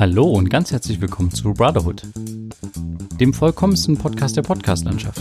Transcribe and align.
Hallo 0.00 0.24
und 0.24 0.48
ganz 0.48 0.72
herzlich 0.72 0.98
willkommen 1.02 1.30
zu 1.30 1.52
Brotherhood, 1.52 2.04
dem 3.20 3.34
vollkommensten 3.34 3.98
Podcast 3.98 4.34
der 4.34 4.40
Podcastlandschaft. 4.40 5.20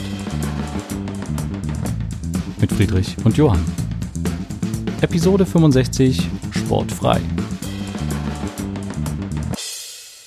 Mit 2.61 2.71
Friedrich 2.71 3.17
und 3.25 3.35
Johann. 3.35 3.59
Episode 5.01 5.45
65 5.45 6.25
Sportfrei. 6.51 7.19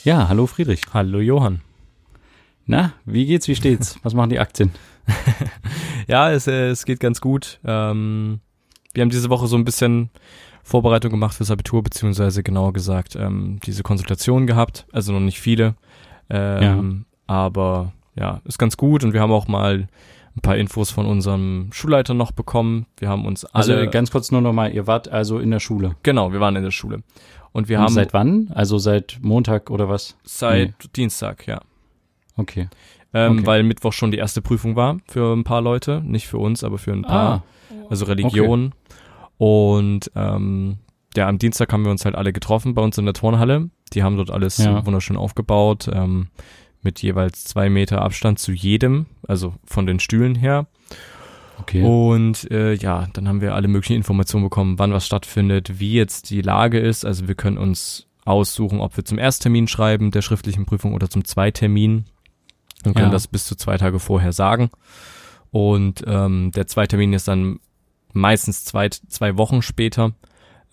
Ja, 0.04 0.28
hallo 0.28 0.46
Friedrich. 0.46 0.82
Hallo 0.92 1.20
Johann. 1.20 1.62
Na, 2.66 2.92
wie 3.06 3.24
geht's, 3.24 3.48
wie 3.48 3.56
steht's? 3.56 3.98
Was 4.02 4.12
machen 4.12 4.28
die 4.28 4.38
Aktien? 4.38 4.70
ja, 6.08 6.30
es, 6.30 6.46
äh, 6.46 6.68
es 6.68 6.84
geht 6.84 7.00
ganz 7.00 7.22
gut. 7.22 7.58
Ähm, 7.64 8.40
wir 8.92 9.00
haben 9.00 9.08
diese 9.08 9.30
Woche 9.30 9.46
so 9.46 9.56
ein 9.56 9.64
bisschen 9.64 10.10
Vorbereitung 10.62 11.10
gemacht 11.10 11.34
fürs 11.34 11.50
Abitur, 11.50 11.82
beziehungsweise 11.82 12.42
genauer 12.42 12.72
gesagt 12.72 13.16
ähm, 13.16 13.58
diese 13.64 13.82
Konsultation 13.82 14.46
gehabt. 14.46 14.86
Also 14.92 15.12
noch 15.12 15.20
nicht 15.20 15.40
viele. 15.40 15.74
Ähm, 16.30 17.04
ja. 17.28 17.34
Aber 17.34 17.92
ja, 18.14 18.40
ist 18.44 18.58
ganz 18.58 18.76
gut 18.76 19.04
und 19.04 19.12
wir 19.12 19.20
haben 19.20 19.32
auch 19.32 19.48
mal 19.48 19.88
ein 20.36 20.40
paar 20.40 20.56
Infos 20.56 20.90
von 20.90 21.06
unserem 21.06 21.68
Schulleiter 21.72 22.14
noch 22.14 22.32
bekommen. 22.32 22.86
Wir 22.96 23.08
haben 23.08 23.26
uns 23.26 23.44
also 23.44 23.72
alle. 23.72 23.80
Also 23.80 23.90
ganz 23.90 24.10
kurz 24.10 24.30
nur 24.30 24.40
nochmal, 24.40 24.72
ihr 24.72 24.86
wart 24.86 25.08
also 25.08 25.38
in 25.38 25.50
der 25.50 25.60
Schule. 25.60 25.96
Genau, 26.02 26.32
wir 26.32 26.40
waren 26.40 26.56
in 26.56 26.62
der 26.62 26.70
Schule. 26.70 27.02
Und 27.52 27.68
wir 27.68 27.78
und 27.78 27.84
haben. 27.84 27.92
Seit 27.92 28.12
wann? 28.14 28.50
Also 28.54 28.78
seit 28.78 29.18
Montag 29.20 29.70
oder 29.70 29.88
was? 29.88 30.16
Seit 30.24 30.68
nee. 30.68 30.88
Dienstag, 30.96 31.46
ja. 31.46 31.60
Okay. 32.36 32.68
Ähm, 33.14 33.38
okay. 33.38 33.46
Weil 33.46 33.62
Mittwoch 33.62 33.92
schon 33.92 34.10
die 34.10 34.16
erste 34.16 34.40
Prüfung 34.40 34.74
war 34.74 34.98
für 35.06 35.34
ein 35.34 35.44
paar 35.44 35.60
Leute. 35.60 36.02
Nicht 36.04 36.26
für 36.26 36.38
uns, 36.38 36.64
aber 36.64 36.78
für 36.78 36.92
ein 36.92 37.02
paar. 37.02 37.42
Ah. 37.42 37.42
Also 37.90 38.06
Religion. 38.06 38.66
Okay. 38.66 38.76
Und 39.38 40.10
ähm, 40.14 40.78
ja, 41.16 41.28
am 41.28 41.38
Dienstag 41.38 41.72
haben 41.72 41.84
wir 41.84 41.90
uns 41.90 42.04
halt 42.04 42.14
alle 42.14 42.32
getroffen 42.32 42.74
bei 42.74 42.82
uns 42.82 42.96
in 42.98 43.04
der 43.04 43.14
Turnhalle. 43.14 43.70
Die 43.92 44.02
haben 44.02 44.16
dort 44.16 44.30
alles 44.30 44.58
Ja. 44.58 44.84
wunderschön 44.86 45.16
aufgebaut, 45.16 45.88
ähm, 45.92 46.28
mit 46.82 47.02
jeweils 47.02 47.44
zwei 47.44 47.68
Meter 47.70 48.02
Abstand 48.02 48.38
zu 48.38 48.52
jedem, 48.52 49.06
also 49.28 49.54
von 49.64 49.86
den 49.86 50.00
Stühlen 50.00 50.34
her. 50.34 50.66
Okay. 51.60 51.82
Und 51.84 52.50
äh, 52.50 52.72
ja, 52.74 53.06
dann 53.12 53.28
haben 53.28 53.40
wir 53.40 53.54
alle 53.54 53.68
möglichen 53.68 53.94
Informationen 53.94 54.44
bekommen, 54.44 54.78
wann 54.78 54.92
was 54.92 55.06
stattfindet, 55.06 55.78
wie 55.78 55.92
jetzt 55.92 56.30
die 56.30 56.40
Lage 56.40 56.78
ist. 56.80 57.04
Also 57.04 57.28
wir 57.28 57.34
können 57.34 57.58
uns 57.58 58.08
aussuchen, 58.24 58.80
ob 58.80 58.96
wir 58.96 59.04
zum 59.04 59.18
Ersttermin 59.18 59.68
schreiben 59.68 60.10
der 60.10 60.22
schriftlichen 60.22 60.64
Prüfung 60.64 60.94
oder 60.94 61.08
zum 61.10 61.24
Zweitermin 61.24 62.04
und 62.84 62.94
können 62.94 63.08
Ja. 63.08 63.12
das 63.12 63.28
bis 63.28 63.44
zu 63.46 63.54
zwei 63.54 63.76
Tage 63.76 63.98
vorher 64.00 64.32
sagen. 64.32 64.70
Und 65.50 66.02
ähm, 66.06 66.50
der 66.52 66.66
Zweitermin 66.66 67.12
ist 67.12 67.28
dann 67.28 67.60
meistens 68.12 68.64
zwei, 68.64 68.88
zwei 68.88 69.36
Wochen 69.36 69.62
später. 69.62 70.12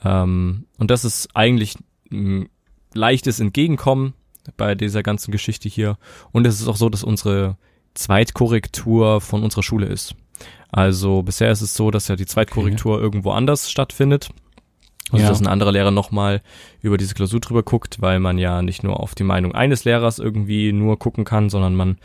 Ähm, 0.03 0.65
und 0.77 0.91
das 0.91 1.05
ist 1.05 1.29
eigentlich 1.35 1.75
ein 2.11 2.49
leichtes 2.93 3.39
Entgegenkommen 3.39 4.13
bei 4.57 4.75
dieser 4.75 5.03
ganzen 5.03 5.31
Geschichte 5.31 5.69
hier. 5.69 5.97
Und 6.31 6.47
es 6.47 6.59
ist 6.59 6.67
auch 6.67 6.77
so, 6.77 6.89
dass 6.89 7.03
unsere 7.03 7.57
Zweitkorrektur 7.93 9.21
von 9.21 9.43
unserer 9.43 9.63
Schule 9.63 9.85
ist. 9.85 10.15
Also 10.71 11.23
bisher 11.23 11.51
ist 11.51 11.61
es 11.61 11.73
so, 11.73 11.91
dass 11.91 12.07
ja 12.07 12.15
die 12.15 12.25
Zweitkorrektur 12.25 12.99
irgendwo 12.99 13.31
anders 13.31 13.69
stattfindet. 13.69 14.29
Also 15.11 15.23
Ja. 15.23 15.29
dass 15.29 15.41
ein 15.41 15.47
anderer 15.47 15.71
Lehrer 15.71 15.91
nochmal 15.91 16.41
über 16.81 16.97
diese 16.97 17.15
Klausur 17.15 17.39
drüber 17.39 17.63
guckt, 17.63 18.01
weil 18.01 18.19
man 18.19 18.37
ja 18.37 18.61
nicht 18.61 18.83
nur 18.83 18.99
auf 18.99 19.15
die 19.15 19.23
Meinung 19.23 19.55
eines 19.55 19.83
Lehrers 19.85 20.19
irgendwie 20.19 20.71
nur 20.71 20.99
gucken 20.99 21.25
kann, 21.25 21.49
sondern 21.49 21.75
man 21.75 21.97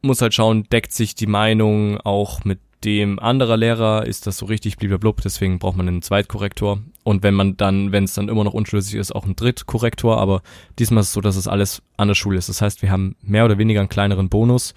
muss 0.00 0.22
halt 0.22 0.32
schauen, 0.32 0.64
deckt 0.70 0.92
sich 0.92 1.14
die 1.14 1.26
Meinung 1.26 2.00
auch 2.00 2.44
mit 2.44 2.60
dem 2.84 3.18
anderer 3.18 3.56
Lehrer, 3.56 4.06
ist 4.06 4.26
das 4.26 4.38
so 4.38 4.46
richtig, 4.46 4.76
blub, 4.76 5.20
deswegen 5.22 5.58
braucht 5.58 5.76
man 5.76 5.88
einen 5.88 6.02
Zweitkorrektor. 6.02 6.80
Und 7.02 7.22
wenn 7.22 7.34
man 7.34 7.56
dann, 7.56 7.90
wenn 7.92 8.04
es 8.04 8.14
dann 8.14 8.28
immer 8.28 8.44
noch 8.44 8.54
unschlüssig 8.54 8.94
ist, 8.94 9.14
auch 9.14 9.24
einen 9.24 9.36
Drittkorrektor, 9.36 10.18
aber 10.18 10.42
diesmal 10.78 11.00
ist 11.00 11.08
es 11.08 11.12
so, 11.14 11.20
dass 11.20 11.36
es 11.36 11.48
alles 11.48 11.82
an 11.96 12.08
der 12.08 12.14
Schule 12.14 12.38
ist. 12.38 12.48
Das 12.48 12.62
heißt, 12.62 12.82
wir 12.82 12.90
haben 12.90 13.16
mehr 13.20 13.44
oder 13.44 13.58
weniger 13.58 13.80
einen 13.80 13.88
kleineren 13.88 14.28
Bonus, 14.28 14.74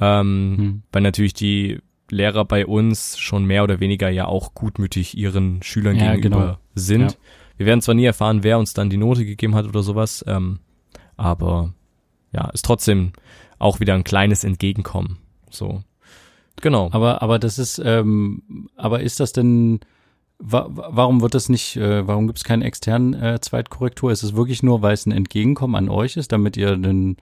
ähm, 0.00 0.54
Hm. 0.58 0.82
weil 0.92 1.02
natürlich 1.02 1.34
die 1.34 1.78
Lehrer 2.10 2.44
bei 2.44 2.66
uns 2.66 3.18
schon 3.18 3.44
mehr 3.44 3.62
oder 3.64 3.80
weniger 3.80 4.10
ja 4.10 4.26
auch 4.26 4.54
gutmütig 4.54 5.16
ihren 5.16 5.62
Schülern 5.62 5.96
Ja, 5.96 6.14
gegenüber 6.14 6.40
genau. 6.44 6.58
sind. 6.74 7.12
Ja. 7.12 7.18
Wir 7.56 7.66
werden 7.66 7.82
zwar 7.82 7.94
nie 7.94 8.04
erfahren, 8.04 8.42
wer 8.42 8.58
uns 8.58 8.74
dann 8.74 8.90
die 8.90 8.96
Note 8.96 9.24
gegeben 9.24 9.54
hat 9.54 9.66
oder 9.66 9.82
sowas, 9.82 10.24
ähm, 10.26 10.60
aber 11.16 11.74
ja, 12.32 12.48
ist 12.50 12.64
trotzdem 12.64 13.12
auch 13.58 13.80
wieder 13.80 13.94
ein 13.94 14.04
kleines 14.04 14.44
Entgegenkommen. 14.44 15.18
So. 15.50 15.82
Genau. 16.60 16.88
Aber, 16.92 17.22
aber 17.22 17.38
das 17.38 17.58
ist, 17.58 17.80
ähm, 17.84 18.68
aber 18.76 19.00
ist 19.00 19.20
das 19.20 19.32
denn, 19.32 19.80
wa 20.38 20.66
wa- 20.70 20.88
warum 20.92 21.20
wird 21.20 21.34
das 21.34 21.48
nicht, 21.48 21.76
äh, 21.76 22.06
warum 22.06 22.26
gibt 22.26 22.38
es 22.38 22.44
keine 22.44 22.64
externen 22.64 23.14
äh, 23.14 23.40
Zweitkorrektur? 23.40 24.10
Ist 24.12 24.22
es 24.22 24.34
wirklich 24.36 24.62
nur, 24.62 24.82
weil 24.82 24.94
es 24.94 25.06
ein 25.06 25.12
Entgegenkommen 25.12 25.74
an 25.76 25.88
euch 25.88 26.16
ist, 26.16 26.32
damit 26.32 26.56
ihr 26.56 26.72
einen, 26.72 27.16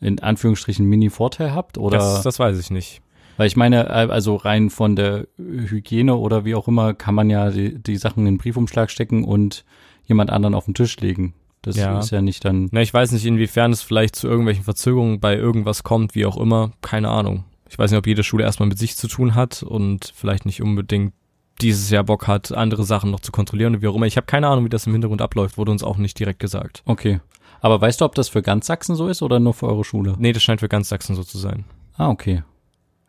in 0.00 0.20
Anführungsstrichen, 0.20 0.86
Mini-Vorteil 0.86 1.54
habt? 1.54 1.78
Oder, 1.78 1.98
das, 1.98 2.22
das 2.22 2.38
weiß 2.38 2.58
ich 2.58 2.70
nicht. 2.70 3.00
weil 3.36 3.46
ich 3.46 3.56
meine, 3.56 3.86
äh, 3.88 4.08
also 4.10 4.36
rein 4.36 4.70
von 4.70 4.96
der 4.96 5.26
Hygiene 5.38 6.16
oder 6.16 6.44
wie 6.44 6.54
auch 6.54 6.68
immer, 6.68 6.94
kann 6.94 7.14
man 7.14 7.30
ja 7.30 7.50
die, 7.50 7.80
die 7.82 7.96
Sachen 7.96 8.20
in 8.26 8.34
den 8.34 8.38
Briefumschlag 8.38 8.90
stecken 8.90 9.24
und 9.24 9.64
jemand 10.04 10.30
anderen 10.30 10.54
auf 10.54 10.64
den 10.64 10.74
Tisch 10.74 10.96
legen. 11.00 11.34
Das 11.62 11.76
Ja. 11.76 11.98
ist 11.98 12.10
ja 12.10 12.22
nicht 12.22 12.42
dann, 12.46 12.68
Na, 12.72 12.80
ich 12.80 12.92
weiß 12.94 13.12
nicht, 13.12 13.26
inwiefern 13.26 13.70
es 13.70 13.82
vielleicht 13.82 14.16
zu 14.16 14.26
irgendwelchen 14.26 14.64
Verzögerungen 14.64 15.20
bei 15.20 15.36
irgendwas 15.36 15.82
kommt, 15.82 16.14
wie 16.14 16.24
auch 16.24 16.38
immer. 16.38 16.72
Keine 16.80 17.10
Ahnung. 17.10 17.44
Ich 17.70 17.78
weiß 17.78 17.90
nicht, 17.90 17.98
ob 17.98 18.06
jede 18.06 18.22
Schule 18.24 18.44
erstmal 18.44 18.68
mit 18.68 18.78
sich 18.78 18.96
zu 18.96 19.06
tun 19.08 19.34
hat 19.34 19.62
und 19.62 20.12
vielleicht 20.14 20.44
nicht 20.44 20.60
unbedingt 20.60 21.14
dieses 21.62 21.88
Jahr 21.90 22.04
Bock 22.04 22.26
hat, 22.26 22.52
andere 22.52 22.84
Sachen 22.84 23.10
noch 23.10 23.20
zu 23.20 23.32
kontrollieren 23.32 23.74
und 23.76 23.82
wie 23.82 23.86
auch 23.88 23.94
immer. 23.94 24.06
Ich 24.06 24.16
habe 24.16 24.26
keine 24.26 24.48
Ahnung, 24.48 24.64
wie 24.64 24.68
das 24.70 24.86
im 24.86 24.92
Hintergrund 24.92 25.22
abläuft, 25.22 25.56
wurde 25.56 25.70
uns 25.70 25.82
auch 25.84 25.96
nicht 25.98 26.18
direkt 26.18 26.40
gesagt. 26.40 26.82
okay. 26.86 27.20
Aber 27.62 27.78
weißt 27.78 28.00
du, 28.00 28.06
ob 28.06 28.14
das 28.14 28.30
für 28.30 28.40
ganz 28.40 28.66
Sachsen 28.66 28.96
so 28.96 29.06
ist 29.08 29.20
oder 29.20 29.38
nur 29.38 29.52
für 29.52 29.66
eure 29.66 29.84
Schule? 29.84 30.14
Nee, 30.18 30.32
das 30.32 30.42
scheint 30.42 30.60
für 30.60 30.68
ganz 30.70 30.88
Sachsen 30.88 31.14
so 31.14 31.22
zu 31.22 31.36
sein. 31.36 31.64
Ah, 31.98 32.08
okay. 32.08 32.42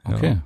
Ja. 0.06 0.14
Okay. 0.16 0.38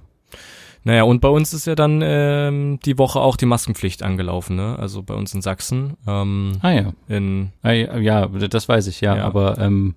Naja, 0.84 1.02
und 1.06 1.22
bei 1.22 1.28
uns 1.30 1.52
ist 1.56 1.66
ja 1.66 1.74
dann 1.74 2.02
ähm, 2.04 2.80
die 2.86 3.00
Woche 3.00 3.20
auch 3.20 3.36
die 3.36 3.48
Maskenpflicht 3.48 4.04
angelaufen, 4.04 4.56
ne? 4.58 4.78
Also 4.78 5.02
bei 5.02 5.16
uns 5.16 5.34
in 5.34 5.42
Sachsen. 5.42 5.98
Ähm, 6.06 6.60
Ah 6.62 6.70
ja. 6.70 6.94
in, 7.08 7.52
Ah, 7.64 7.72
ja, 7.72 7.98
ja, 7.98 8.28
das 8.28 8.70
weiß 8.70 8.86
ich, 8.86 9.02
ja, 9.02 9.18
Ja. 9.18 9.26
aber 9.26 9.58
ähm, 9.58 9.96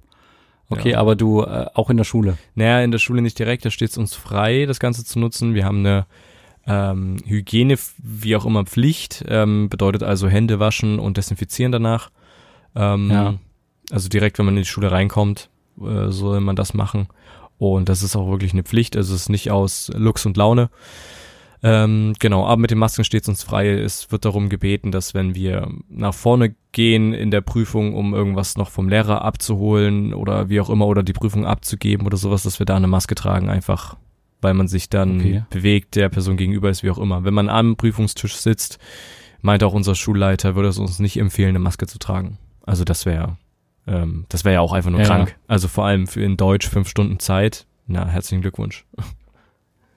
okay, 0.71 0.91
Ja. 0.93 0.99
aber 1.01 1.17
du 1.17 1.43
äh, 1.43 1.67
auch 1.75 1.91
in 1.91 1.97
der 1.97 2.05
Schule. 2.05 2.37
naja, 2.55 2.81
in 2.83 2.91
der 2.91 2.99
Schule 2.99 3.23
nicht 3.23 3.39
direkt, 3.39 3.65
da 3.65 3.71
steht 3.71 3.91
es 3.91 3.99
uns 3.99 4.15
frei, 4.15 4.67
das 4.67 4.81
Ganze 4.81 5.05
zu 5.05 5.19
nutzen. 5.19 5.55
Wir 5.55 5.65
haben 5.65 5.79
eine 5.81 6.07
ähm, 6.67 7.17
Hygiene, 7.25 7.77
wie 7.99 8.37
auch 8.37 8.45
immer, 8.45 8.65
Pflicht, 8.65 9.25
ähm, 9.29 9.69
bedeutet 9.69 10.03
also 10.03 10.29
Hände 10.29 10.59
waschen 10.61 10.99
und 10.99 11.17
desinfizieren 11.17 11.73
danach. 11.73 12.11
Ähm, 12.75 13.11
Ja. 13.11 13.35
Also 13.91 14.11
direkt, 14.11 14.39
wenn 14.39 14.45
man 14.45 14.57
in 14.57 14.63
die 14.65 14.69
Schule 14.69 14.91
reinkommt, 14.93 15.49
äh, 15.81 16.09
soll 16.11 16.41
man 16.41 16.57
das 16.57 16.75
machen. 16.75 17.09
Und 17.57 17.89
das 17.89 18.03
ist 18.03 18.15
auch 18.17 18.31
wirklich 18.31 18.53
eine 18.53 18.63
Pflicht, 18.63 18.97
also 18.97 19.15
es 19.15 19.23
ist 19.23 19.29
nicht 19.31 19.51
aus 19.51 19.91
Lux 19.95 20.27
und 20.27 20.37
Laune. 20.37 20.69
Ähm, 21.63 22.13
genau, 22.19 22.47
aber 22.47 22.61
mit 22.61 22.71
den 22.71 22.79
Masken 22.79 23.05
steht 23.05 23.23
es 23.23 23.29
uns 23.29 23.43
frei. 23.43 23.69
Es 23.71 24.13
wird 24.13 24.25
darum 24.25 24.49
gebeten, 24.49 24.93
dass 24.93 25.15
wenn 25.15 25.35
wir 25.35 25.69
nach 25.89 26.15
vorne 26.15 26.55
gehen 26.73 27.13
in 27.13 27.31
der 27.31 27.41
Prüfung, 27.41 27.95
um 27.95 28.15
irgendwas 28.15 28.57
noch 28.57 28.71
vom 28.71 28.89
Lehrer 28.89 29.23
abzuholen 29.25 30.15
oder 30.15 30.49
wie 30.49 30.61
auch 30.61 30.71
immer 30.71 30.87
oder 30.87 31.03
die 31.03 31.13
Prüfung 31.13 31.47
abzugeben 31.47 32.07
oder 32.07 32.17
sowas, 32.17 32.45
dass 32.45 32.59
wir 32.61 32.67
da 32.67 32.77
eine 32.77 32.87
Maske 32.87 33.15
tragen, 33.15 33.49
einfach 33.51 33.97
weil 34.41 34.55
man 34.55 34.69
sich 34.69 34.89
dann 34.89 35.17
Okay. 35.19 35.43
bewegt, 35.51 35.97
der 35.97 36.09
Person 36.11 36.37
gegenüber 36.37 36.71
ist, 36.71 36.85
wie 36.85 36.91
auch 36.91 36.99
immer. 36.99 37.25
Wenn 37.25 37.35
man 37.35 37.49
am 37.49 37.75
Prüfungstisch 37.75 38.37
sitzt, 38.37 38.79
meint 39.41 39.65
auch 39.65 39.73
unser 39.73 39.97
Schulleiter, 39.97 40.55
würde 40.55 40.69
es 40.69 40.79
uns 40.79 41.01
nicht 41.01 41.17
empfehlen, 41.19 41.49
eine 41.51 41.59
Maske 41.59 41.89
zu 41.89 41.99
tragen. 41.99 42.39
Also 42.65 42.85
das 42.85 43.05
wäre, 43.05 43.37
ähm, 43.89 44.27
das 44.29 44.45
wäre 44.45 44.55
ja 44.55 44.61
auch 44.61 44.73
einfach 44.73 44.91
nur 44.93 45.01
Ja, 45.01 45.07
krank. 45.07 45.37
Also 45.49 45.67
vor 45.67 45.87
allem 45.87 46.07
für 46.07 46.23
in 46.23 46.37
Deutsch 46.37 46.69
fünf 46.69 46.89
Stunden 46.89 47.19
Zeit. 47.19 47.67
Na, 47.89 48.07
herzlichen 48.07 48.43
Glückwunsch. 48.43 48.85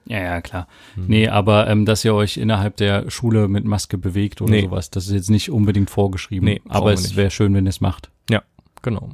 Ja, 0.06 0.20
ja, 0.20 0.40
klar. 0.40 0.66
Hm. 0.94 1.04
Nee, 1.06 1.28
aber 1.28 1.68
ähm, 1.68 1.84
dass 1.86 2.04
ihr 2.04 2.14
euch 2.14 2.36
innerhalb 2.36 2.76
der 2.76 3.10
Schule 3.10 3.48
mit 3.48 3.64
Maske 3.64 3.98
bewegt 3.98 4.40
oder 4.42 4.50
Nee. 4.50 4.62
sowas, 4.62 4.90
das 4.90 5.06
ist 5.06 5.12
jetzt 5.14 5.30
nicht 5.30 5.50
unbedingt 5.50 5.90
vorgeschrieben. 5.90 6.44
Nee, 6.46 6.60
aber 6.68 6.92
es 6.92 7.14
wäre 7.16 7.30
schön, 7.30 7.54
wenn 7.54 7.66
ihr 7.66 7.70
es 7.70 7.80
macht. 7.80 8.10
Genau. 8.84 9.10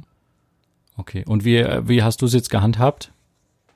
Okay. 0.97 1.23
Und 1.27 1.45
wie, 1.45 1.57
äh, 1.57 1.87
wie 1.87 2.01
hast 2.01 2.21
du 2.23 2.25
es 2.25 2.33
jetzt 2.33 2.49
gehandhabt? 2.49 3.11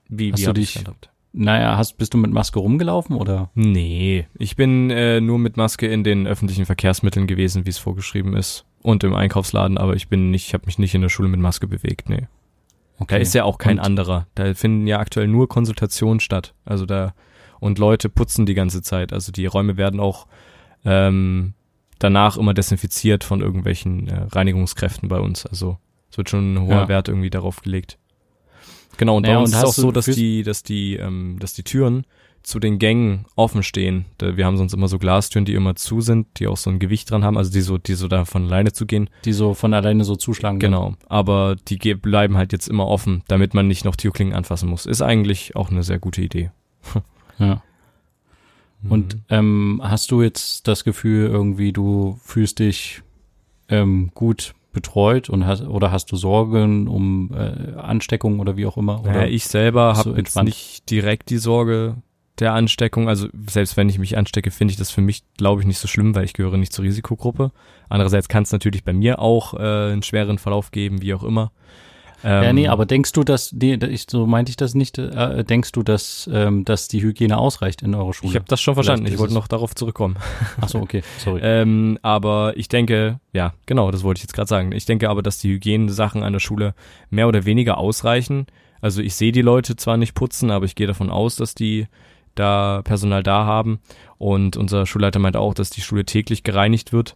Wie, 0.10 0.32
Hast 0.32 0.42
wie 0.42 0.46
du 0.46 0.54
dich- 0.54 0.74
gehandhabt? 0.74 1.12
Naja, 1.36 1.78
hast, 1.78 1.98
bist 1.98 2.14
du 2.14 2.18
mit 2.18 2.32
Maske 2.32 2.60
rumgelaufen 2.60 3.16
oder? 3.16 3.50
Nee, 3.56 4.28
ich 4.38 4.56
bin 4.56 4.90
äh, 4.92 5.20
nur 5.22 5.38
mit 5.40 5.56
Maske 5.58 5.88
in 5.88 6.04
den 6.04 6.26
öffentlichen 6.28 6.66
Verkehrsmitteln 6.66 7.26
gewesen, 7.28 7.66
wie 7.66 7.70
es 7.72 7.78
vorgeschrieben 7.80 8.36
ist. 8.36 8.66
Und 8.84 9.04
im 9.04 9.14
Einkaufsladen, 9.16 9.78
aber 9.78 9.96
ich 9.96 10.10
bin 10.10 10.30
nicht, 10.32 10.48
ich 10.48 10.54
habe 10.54 10.66
mich 10.66 10.78
nicht 10.80 10.94
in 10.94 11.02
der 11.02 11.10
Schule 11.10 11.30
mit 11.30 11.40
Maske 11.40 11.68
bewegt, 11.68 12.10
nee. 12.10 12.28
Okay. 13.04 13.16
Da 13.16 13.22
ist 13.22 13.34
ja 13.34 13.44
auch 13.44 13.58
kein 13.58 13.80
Und- 13.80 13.86
anderer. 13.86 14.28
Da 14.36 14.54
finden 14.54 14.88
ja 14.88 15.00
aktuell 15.00 15.28
nur 15.28 15.48
Konsultationen 15.48 16.20
statt. 16.20 16.54
Also 16.66 16.86
da 16.86 17.14
und 17.60 17.80
Leute 17.80 18.10
putzen 18.10 18.46
die 18.46 18.56
ganze 18.56 18.82
Zeit. 18.82 19.14
Also 19.14 19.32
die 19.32 19.46
Räume 19.46 19.78
werden 19.78 20.00
auch 20.00 20.28
ähm, 20.86 21.54
danach 22.00 22.38
immer 22.38 22.54
desinfiziert 22.54 23.24
von 23.24 23.42
irgendwelchen 23.42 24.08
äh, 24.10 24.24
Reinigungskräften 24.32 25.08
bei 25.08 25.20
uns. 25.20 25.46
Also 25.46 25.78
es 26.12 26.18
wird 26.18 26.30
schon 26.30 26.54
ein 26.56 26.62
hoher 26.62 26.82
Ja. 26.82 26.88
Wert 26.90 27.08
irgendwie 27.08 27.30
darauf 27.30 27.62
gelegt. 27.62 27.98
Genau, 28.98 29.18
und 29.18 29.24
Naja, 29.24 29.36
bei 29.36 29.42
uns 29.42 29.52
ist 29.52 29.58
es 29.58 29.64
auch 29.64 29.74
so, 29.74 29.92
dass 29.92 30.06
die, 30.06 30.44
dass 30.44 30.62
die, 30.64 30.98
ähm, 30.98 31.38
dass 31.40 31.54
die 31.54 31.64
Türen, 31.64 32.06
zu 32.44 32.60
den 32.60 32.78
Gängen 32.78 33.26
offen 33.36 33.64
stehen. 33.64 34.06
Wir 34.20 34.46
haben 34.46 34.58
sonst 34.58 34.74
immer 34.74 34.90
so 34.90 35.00
Glastüren, 35.00 35.46
die 35.46 35.54
immer 35.54 35.76
zu 35.76 36.02
sind, 36.02 36.28
die 36.40 36.48
auch 36.48 36.58
so 36.58 36.70
ein 36.70 36.80
Gewicht 36.80 37.10
dran 37.10 37.24
haben, 37.24 37.38
also 37.38 37.52
die 37.52 37.62
so, 37.62 37.78
die 37.78 37.94
so 37.94 38.08
da 38.08 38.26
von 38.26 38.46
alleine 38.46 38.74
zu 38.74 38.86
gehen. 38.86 39.10
Die 39.24 39.34
so 39.34 39.54
von 39.54 39.74
alleine 39.74 40.04
so 40.04 40.16
zuschlagen. 40.16 40.60
Genau. 40.60 40.96
Aber 41.08 41.56
die 41.56 41.78
bleiben 41.96 42.38
halt 42.38 42.52
jetzt 42.52 42.68
immer 42.68 42.88
offen, 42.88 43.24
damit 43.28 43.54
man 43.54 43.68
nicht 43.68 43.86
noch 43.86 43.96
Türklingen 43.96 44.34
anfassen 44.34 44.70
muss. 44.70 44.86
Ist 44.86 45.02
eigentlich 45.02 45.56
auch 45.56 45.72
eine 45.72 45.84
sehr 45.84 46.00
gute 46.00 46.22
Idee. 46.22 46.52
ja. 47.40 47.64
Und 48.90 49.16
mhm. 49.16 49.22
ähm, 49.30 49.82
hast 49.84 50.12
du 50.12 50.22
jetzt 50.22 50.68
das 50.68 50.84
Gefühl, 50.84 51.28
irgendwie 51.28 51.72
du 51.72 52.20
fühlst 52.22 52.60
dich 52.60 53.02
ähm, 53.70 54.12
gut 54.14 54.54
betreut 54.74 55.30
und 55.30 55.46
hast 55.46 55.62
oder 55.62 55.92
hast 55.92 56.12
du 56.12 56.18
Sorgen 56.18 56.88
um 56.88 57.32
äh, 57.34 57.76
Ansteckung 57.76 58.40
oder 58.40 58.58
wie 58.58 58.66
auch 58.66 58.76
immer? 58.76 59.02
Oder 59.02 59.22
ja, 59.22 59.28
ich 59.28 59.46
selber 59.46 59.96
habe 59.96 60.16
jetzt 60.18 60.42
nicht 60.44 60.90
direkt 60.90 61.30
die 61.30 61.38
Sorge 61.38 61.98
der 62.40 62.54
Ansteckung. 62.54 63.08
Also 63.08 63.28
selbst 63.48 63.78
wenn 63.78 63.90
ich 63.90 64.00
mich 64.00 64.18
anstecke, 64.18 64.52
finde 64.52 64.72
ich 64.72 64.78
das 64.78 64.92
für 64.92 65.02
mich, 65.02 65.24
glaube 65.38 65.62
ich, 65.62 65.68
nicht 65.68 65.80
so 65.80 65.88
schlimm, 65.88 66.16
weil 66.16 66.26
ich 66.26 66.34
gehöre 66.34 66.58
nicht 66.58 66.74
zur 66.74 66.86
Risikogruppe. 66.86 67.52
Andererseits 67.90 68.28
kann 68.28 68.44
es 68.44 68.52
natürlich 68.52 68.84
bei 68.84 68.94
mir 68.94 69.20
auch 69.20 69.54
äh, 69.54 69.92
einen 69.92 70.04
schweren 70.04 70.38
Verlauf 70.38 70.72
geben, 70.72 71.02
wie 71.02 71.14
auch 71.14 71.24
immer. 71.24 71.52
Ähm, 72.26 72.44
ja, 72.44 72.54
nee, 72.54 72.68
aber 72.70 72.86
denkst 72.86 73.12
du, 73.12 73.24
dass, 73.24 73.52
nee, 73.52 73.74
ich, 73.74 74.06
so 74.10 74.26
meinte 74.26 74.50
ich 74.50 74.56
das 74.56 74.76
nicht, 74.76 74.98
äh, 74.98 75.44
denkst 75.44 75.74
du, 75.74 75.84
dass, 75.84 76.30
ähm, 76.32 76.64
dass 76.64 76.88
die 76.88 77.02
Hygiene 77.02 77.38
ausreicht 77.38 77.82
in 77.82 77.94
eurer 77.94 78.14
Schule? 78.14 78.30
Ich 78.30 78.36
habe 78.36 78.46
das 78.48 78.62
schon 78.62 78.76
verstanden, 78.76 79.08
ich 79.08 79.18
wollte 79.18 79.34
noch 79.34 79.48
darauf 79.48 79.76
zurückkommen. 79.76 80.16
Ach 80.62 80.70
so, 80.70 80.80
okay, 80.80 81.04
sorry. 81.18 81.42
ähm, 81.44 82.00
aber 82.02 82.54
ich 82.56 82.70
denke, 82.70 83.20
ja, 83.34 83.54
genau, 83.66 83.92
das 83.92 84.04
wollte 84.04 84.20
ich 84.20 84.24
jetzt 84.24 84.34
gerade 84.34 84.48
sagen. 84.48 84.72
Ich 84.72 84.86
denke 84.86 85.10
aber, 85.10 85.22
dass 85.22 85.40
die 85.40 85.50
Hygienesachen 85.50 86.24
an 86.24 86.32
der 86.32 86.40
Schule 86.40 86.76
mehr 87.10 87.28
oder 87.28 87.44
weniger 87.44 87.78
ausreichen. 87.78 88.48
Also 88.80 89.02
ich 89.02 89.16
sehe 89.16 89.34
die 89.34 89.42
Leute 89.42 89.76
zwar 89.76 89.98
nicht 89.98 90.14
putzen, 90.14 90.50
aber 90.50 90.66
ich 90.66 90.76
gehe 90.76 90.88
davon 90.88 91.10
aus, 91.10 91.36
dass 91.36 91.56
die 91.56 91.88
da 92.36 92.82
Personal 92.84 93.24
da 93.24 93.46
haben. 93.46 93.80
Und 94.18 94.58
unser 94.58 94.86
Schulleiter 94.86 95.20
meint 95.20 95.38
auch, 95.38 95.54
dass 95.54 95.70
die 95.70 95.82
Schule 95.82 96.06
täglich 96.06 96.44
gereinigt 96.44 96.94
wird. 96.94 97.16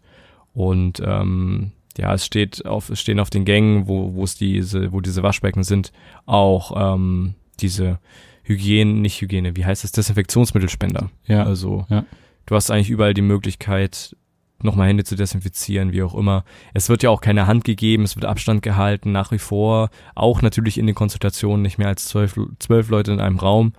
Und 0.53 1.01
ähm, 1.05 1.71
ja, 1.97 2.13
es 2.13 2.25
steht 2.25 2.65
auf, 2.65 2.89
es 2.89 2.99
stehen 2.99 3.19
auf 3.19 3.29
den 3.29 3.45
Gängen, 3.45 3.87
wo, 3.87 4.13
wo 4.13 4.23
es 4.23 4.35
diese, 4.35 4.91
wo 4.91 5.01
diese 5.01 5.23
Waschbecken 5.23 5.63
sind, 5.63 5.91
auch 6.25 6.95
ähm, 6.95 7.35
diese 7.59 7.99
Hygiene, 8.43 8.93
nicht 8.93 9.21
Hygiene, 9.21 9.55
wie 9.55 9.65
heißt 9.65 9.83
es, 9.83 9.91
Desinfektionsmittelspender. 9.91 11.09
Ja. 11.25 11.43
Also 11.43 11.85
ja. 11.89 12.05
du 12.45 12.55
hast 12.55 12.71
eigentlich 12.71 12.89
überall 12.89 13.13
die 13.13 13.21
Möglichkeit, 13.21 14.15
nochmal 14.61 14.87
Hände 14.87 15.03
zu 15.03 15.15
desinfizieren, 15.15 15.91
wie 15.91 16.01
auch 16.01 16.15
immer. 16.15 16.43
Es 16.73 16.89
wird 16.89 17.03
ja 17.03 17.09
auch 17.09 17.21
keine 17.21 17.47
Hand 17.47 17.63
gegeben, 17.63 18.03
es 18.03 18.15
wird 18.15 18.25
Abstand 18.25 18.61
gehalten, 18.61 19.11
nach 19.11 19.31
wie 19.31 19.39
vor. 19.39 19.89
Auch 20.15 20.41
natürlich 20.41 20.77
in 20.77 20.87
den 20.87 20.95
Konsultationen 20.95 21.61
nicht 21.61 21.77
mehr 21.77 21.87
als 21.87 22.07
zwölf, 22.07 22.39
zwölf 22.59 22.89
Leute 22.89 23.11
in 23.11 23.19
einem 23.19 23.37
Raum. 23.37 23.73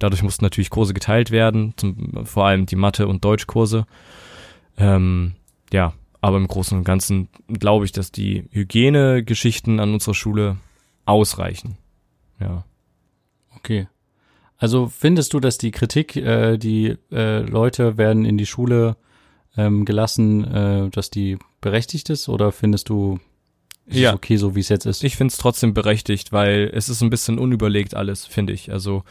Dadurch 0.00 0.24
mussten 0.24 0.44
natürlich 0.44 0.70
Kurse 0.70 0.94
geteilt 0.94 1.30
werden, 1.30 1.74
zum, 1.76 2.26
vor 2.26 2.46
allem 2.46 2.66
die 2.66 2.76
Mathe- 2.76 3.06
und 3.06 3.24
Deutschkurse. 3.24 3.86
Ähm, 4.76 5.34
ja, 5.72 5.92
aber 6.20 6.38
im 6.38 6.48
Großen 6.48 6.76
und 6.76 6.84
Ganzen 6.84 7.28
glaube 7.48 7.84
ich, 7.84 7.92
dass 7.92 8.10
die 8.10 8.44
Hygienegeschichten 8.50 9.78
an 9.78 9.92
unserer 9.92 10.14
Schule 10.14 10.56
ausreichen. 11.04 11.76
Ja. 12.40 12.64
Okay. 13.56 13.86
Also 14.56 14.88
findest 14.88 15.32
du, 15.32 15.40
dass 15.40 15.58
die 15.58 15.70
Kritik, 15.70 16.16
äh, 16.16 16.58
die 16.58 16.96
äh, 17.12 17.40
Leute 17.40 17.96
werden 17.96 18.24
in 18.24 18.36
die 18.36 18.46
Schule 18.46 18.96
ähm, 19.56 19.84
gelassen, 19.84 20.44
äh, 20.44 20.90
dass 20.90 21.10
die 21.10 21.38
berechtigt 21.60 22.10
ist 22.10 22.28
oder 22.28 22.52
findest 22.52 22.88
du 22.88 23.20
ist 23.86 23.98
ja. 23.98 24.14
okay, 24.14 24.36
so 24.36 24.54
wie 24.54 24.60
es 24.60 24.68
jetzt 24.68 24.86
ist? 24.86 25.02
Ich 25.02 25.16
finde 25.16 25.32
es 25.32 25.38
trotzdem 25.38 25.74
berechtigt, 25.74 26.30
weil 26.30 26.70
es 26.72 26.88
ist 26.88 27.02
ein 27.02 27.10
bisschen 27.10 27.38
unüberlegt 27.38 27.94
alles, 27.94 28.24
finde 28.24 28.52
ich. 28.52 28.70
Also 28.70 29.02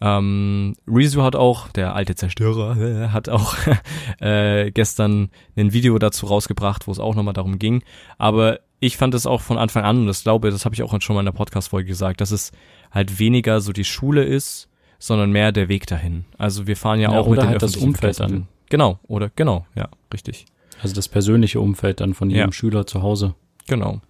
ähm, 0.00 0.74
Rezo 0.86 1.22
hat 1.22 1.36
auch, 1.36 1.68
der 1.68 1.94
alte 1.94 2.14
Zerstörer, 2.14 3.12
hat 3.12 3.28
auch 3.28 3.54
äh, 4.20 4.70
gestern 4.70 5.30
ein 5.56 5.72
Video 5.72 5.98
dazu 5.98 6.26
rausgebracht, 6.26 6.86
wo 6.86 6.92
es 6.92 6.98
auch 6.98 7.14
nochmal 7.14 7.34
darum 7.34 7.58
ging. 7.58 7.82
Aber 8.18 8.60
ich 8.80 8.96
fand 8.96 9.14
es 9.14 9.26
auch 9.26 9.42
von 9.42 9.58
Anfang 9.58 9.84
an, 9.84 9.98
und 9.98 10.06
das 10.06 10.22
glaube, 10.22 10.50
das 10.50 10.64
habe 10.64 10.74
ich 10.74 10.82
auch 10.82 11.00
schon 11.00 11.14
mal 11.14 11.20
in 11.20 11.26
der 11.26 11.32
Podcast-Folge 11.32 11.88
gesagt, 11.88 12.20
dass 12.20 12.30
es 12.30 12.52
halt 12.90 13.18
weniger 13.18 13.60
so 13.60 13.72
die 13.72 13.84
Schule 13.84 14.24
ist, 14.24 14.68
sondern 14.98 15.32
mehr 15.32 15.52
der 15.52 15.68
Weg 15.68 15.86
dahin. 15.86 16.24
Also 16.38 16.66
wir 16.66 16.76
fahren 16.76 17.00
ja, 17.00 17.12
ja 17.12 17.18
auch 17.18 17.28
mit 17.28 17.42
halt 17.42 17.62
das 17.62 17.76
Umfeld 17.76 18.20
dann. 18.20 18.48
Genau, 18.70 18.98
oder 19.06 19.30
genau, 19.34 19.66
ja, 19.74 19.88
richtig. 20.12 20.46
Also 20.82 20.94
das 20.94 21.08
persönliche 21.08 21.60
Umfeld 21.60 22.00
dann 22.00 22.14
von 22.14 22.30
jedem 22.30 22.48
ja. 22.48 22.52
Schüler 22.52 22.86
zu 22.86 23.02
Hause. 23.02 23.34
Genau. 23.66 24.00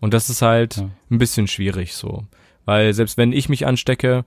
Und 0.00 0.12
das 0.12 0.28
ist 0.28 0.42
halt 0.42 0.76
ja. 0.76 0.90
ein 1.10 1.18
bisschen 1.18 1.46
schwierig 1.46 1.94
so. 1.94 2.24
Weil 2.64 2.92
selbst 2.92 3.16
wenn 3.16 3.32
ich 3.32 3.48
mich 3.48 3.66
anstecke, 3.66 4.24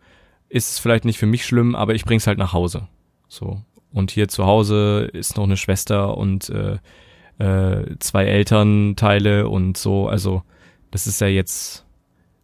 ist 0.53 0.69
es 0.69 0.79
vielleicht 0.79 1.03
nicht 1.03 1.17
für 1.17 1.25
mich 1.25 1.45
schlimm, 1.45 1.73
aber 1.73 1.95
ich 1.95 2.05
bring's 2.05 2.27
halt 2.27 2.37
nach 2.37 2.53
Hause. 2.53 2.87
So. 3.27 3.61
Und 3.91 4.11
hier 4.11 4.27
zu 4.27 4.45
Hause 4.45 5.09
ist 5.11 5.35
noch 5.35 5.45
eine 5.45 5.57
Schwester 5.57 6.15
und 6.15 6.49
äh, 6.49 6.77
äh, 7.39 7.95
zwei 7.99 8.25
Elternteile 8.25 9.49
und 9.49 9.77
so. 9.77 10.07
Also, 10.07 10.43
das 10.91 11.07
ist 11.07 11.21
ja 11.21 11.27
jetzt 11.27 11.85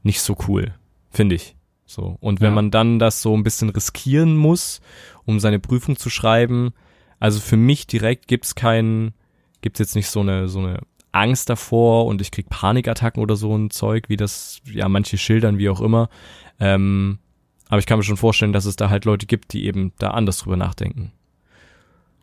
nicht 0.02 0.22
so 0.22 0.36
cool, 0.48 0.74
finde 1.12 1.36
ich. 1.36 1.56
So. 1.86 2.18
Und 2.20 2.42
wenn 2.42 2.50
ja. 2.50 2.56
man 2.56 2.72
dann 2.72 2.98
das 2.98 3.22
so 3.22 3.36
ein 3.38 3.44
bisschen 3.44 3.70
riskieren 3.70 4.36
muss, 4.36 4.82
um 5.26 5.40
seine 5.40 5.60
Prüfung 5.60 5.96
zu 5.96 6.10
schreiben, 6.10 6.72
also 7.20 7.40
für 7.40 7.58
mich 7.58 7.86
direkt 7.86 8.28
gibt's 8.28 8.56
keinen, 8.56 9.14
gibt's 9.62 9.80
jetzt 9.80 9.96
nicht 9.96 10.10
so 10.10 10.22
eine, 10.22 10.48
so 10.48 10.60
eine 10.60 10.80
Angst 11.12 11.48
davor 11.50 12.08
und 12.08 12.22
ich 12.22 12.32
krieg 12.32 12.50
Panikattacken 12.50 13.22
oder 13.22 13.36
so 13.36 13.56
ein 13.56 13.70
Zeug, 13.70 14.10
wie 14.10 14.18
das, 14.18 14.62
ja, 14.66 14.90
manche 14.90 15.20
schildern, 15.20 15.60
wie 15.60 15.70
auch 15.70 15.82
immer. 15.82 16.10
Ähm, 16.60 17.20
aber 17.70 17.80
ich 17.80 17.86
kann 17.86 18.00
mir 18.00 18.04
schon 18.04 18.18
vorstellen, 18.18 18.52
dass 18.52 18.66
es 18.66 18.76
da 18.76 18.90
halt 18.90 19.06
Leute 19.06 19.28
gibt, 19.28 19.54
die 19.54 19.66
eben 19.66 19.94
da 20.00 20.10
anders 20.10 20.40
drüber 20.40 20.58
nachdenken. 20.58 21.12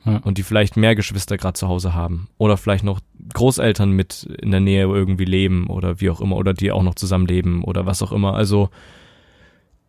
Ja. 0.05 0.19
Und 0.19 0.39
die 0.39 0.43
vielleicht 0.43 0.77
mehr 0.77 0.95
Geschwister 0.95 1.37
gerade 1.37 1.55
zu 1.55 1.69
Hause 1.69 1.95
haben. 1.95 2.29
Oder 2.37 2.57
vielleicht 2.57 2.85
noch 2.85 3.01
Großeltern 3.33 3.91
mit 3.91 4.25
in 4.25 4.51
der 4.51 4.61
Nähe 4.61 4.83
irgendwie 4.83 5.25
leben 5.25 5.69
oder 5.69 6.01
wie 6.01 6.11
auch 6.11 6.21
immer. 6.21 6.37
Oder 6.37 6.53
die 6.53 6.71
auch 6.73 6.83
noch 6.83 6.97
zusammenleben 6.97 7.63
oder 7.65 7.87
was 7.87 8.03
auch 8.03 8.13
immer. 8.13 8.35
Also 8.35 8.71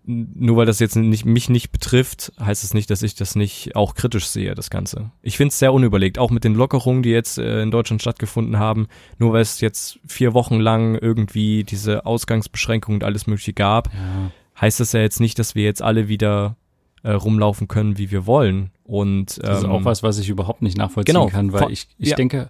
nur 0.06 0.56
weil 0.56 0.66
das 0.66 0.80
jetzt 0.80 0.96
nicht, 0.96 1.26
mich 1.26 1.50
nicht 1.50 1.72
betrifft, 1.72 2.32
heißt 2.40 2.64
es 2.64 2.74
nicht, 2.74 2.90
dass 2.90 3.02
ich 3.02 3.16
das 3.16 3.36
nicht 3.36 3.76
auch 3.76 3.94
kritisch 3.94 4.28
sehe, 4.28 4.56
das 4.56 4.70
Ganze. 4.70 5.12
Ich 5.22 5.36
finde 5.36 5.50
es 5.50 5.60
sehr 5.60 5.74
unüberlegt, 5.74 6.18
auch 6.18 6.32
mit 6.32 6.46
den 6.46 6.56
Lockerungen, 6.56 7.04
die 7.04 7.10
jetzt 7.10 7.38
äh, 7.38 7.62
in 7.62 7.72
Deutschland 7.72 8.02
stattgefunden 8.02 8.58
haben. 8.58 8.88
Nur 9.18 9.34
weil 9.34 9.42
es 9.42 9.60
jetzt 9.60 10.00
vier 10.08 10.34
Wochen 10.34 10.60
lang 10.60 10.96
irgendwie 10.96 11.64
diese 11.64 12.06
Ausgangsbeschränkungen 12.06 13.02
und 13.02 13.04
alles 13.04 13.28
Mögliche 13.28 13.54
gab, 13.54 13.94
ja 13.94 14.32
heißt 14.60 14.80
das 14.80 14.94
ja 14.94 15.02
jetzt 15.02 15.20
nicht, 15.20 15.40
dass 15.40 15.56
wir 15.56 15.64
jetzt 15.64 15.82
alle 15.82 16.08
wieder 16.08 16.56
äh, 17.04 17.12
rumlaufen 17.12 17.68
können, 17.68 17.98
wie 17.98 18.12
wir 18.12 18.26
wollen. 18.26 18.72
Und 18.84 19.38
ähm, 19.38 19.44
das 19.44 19.60
ist 19.60 19.66
auch 19.66 19.80
ähm, 19.80 19.86
was, 19.86 20.04
was 20.04 20.20
ich 20.20 20.30
überhaupt 20.30 20.62
nicht 20.62 20.78
nachvollziehen 20.78 21.14
genau, 21.14 21.28
kann, 21.28 21.54
weil 21.54 21.72
ich, 21.72 21.88
ich 21.98 22.10
ja. 22.10 22.16
denke, 22.16 22.50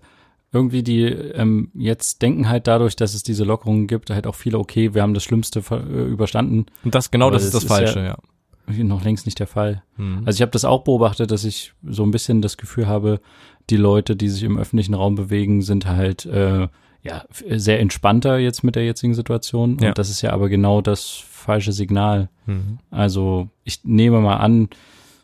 irgendwie 0.51 0.83
die 0.83 1.03
ähm, 1.03 1.71
jetzt 1.73 2.21
denken 2.21 2.47
halt 2.47 2.67
dadurch, 2.67 2.95
dass 2.95 3.13
es 3.13 3.23
diese 3.23 3.43
Lockerungen 3.43 3.87
gibt, 3.87 4.09
halt 4.09 4.27
auch 4.27 4.35
viele, 4.35 4.57
okay, 4.57 4.93
wir 4.93 5.01
haben 5.01 5.13
das 5.13 5.23
Schlimmste 5.23 5.61
äh, 5.71 6.05
überstanden. 6.05 6.67
Und 6.83 6.95
das 6.95 7.11
genau, 7.11 7.29
das 7.29 7.43
ist 7.43 7.53
das, 7.53 7.63
ist 7.63 7.69
Falsche, 7.69 7.99
ja, 7.99 8.05
ja. 8.05 8.83
Noch 8.83 9.03
längst 9.03 9.25
nicht 9.25 9.39
der 9.39 9.47
Fall. 9.47 9.83
Mhm. 9.95 10.23
Also 10.25 10.37
ich 10.37 10.41
habe 10.41 10.51
das 10.51 10.65
auch 10.65 10.83
beobachtet, 10.83 11.31
dass 11.31 11.45
ich 11.45 11.73
so 11.83 12.03
ein 12.03 12.11
bisschen 12.11 12.41
das 12.41 12.57
Gefühl 12.57 12.87
habe, 12.87 13.21
die 13.69 13.77
Leute, 13.77 14.15
die 14.15 14.29
sich 14.29 14.43
im 14.43 14.57
öffentlichen 14.57 14.93
Raum 14.93 15.15
bewegen, 15.15 15.61
sind 15.61 15.85
halt 15.85 16.25
äh, 16.25 16.67
ja 17.07 17.25
sehr 17.57 17.79
entspannter 17.79 18.37
jetzt 18.37 18.63
mit 18.63 18.75
der 18.75 18.85
jetzigen 18.85 19.13
Situation. 19.13 19.77
Ja. 19.79 19.89
Und 19.89 19.97
das 19.97 20.09
ist 20.09 20.21
ja 20.21 20.31
aber 20.31 20.49
genau 20.49 20.81
das 20.81 21.23
falsche 21.29 21.71
Signal. 21.71 22.29
Mhm. 22.45 22.79
Also 22.91 23.49
ich 23.63 23.83
nehme 23.83 24.19
mal 24.19 24.37
an, 24.37 24.69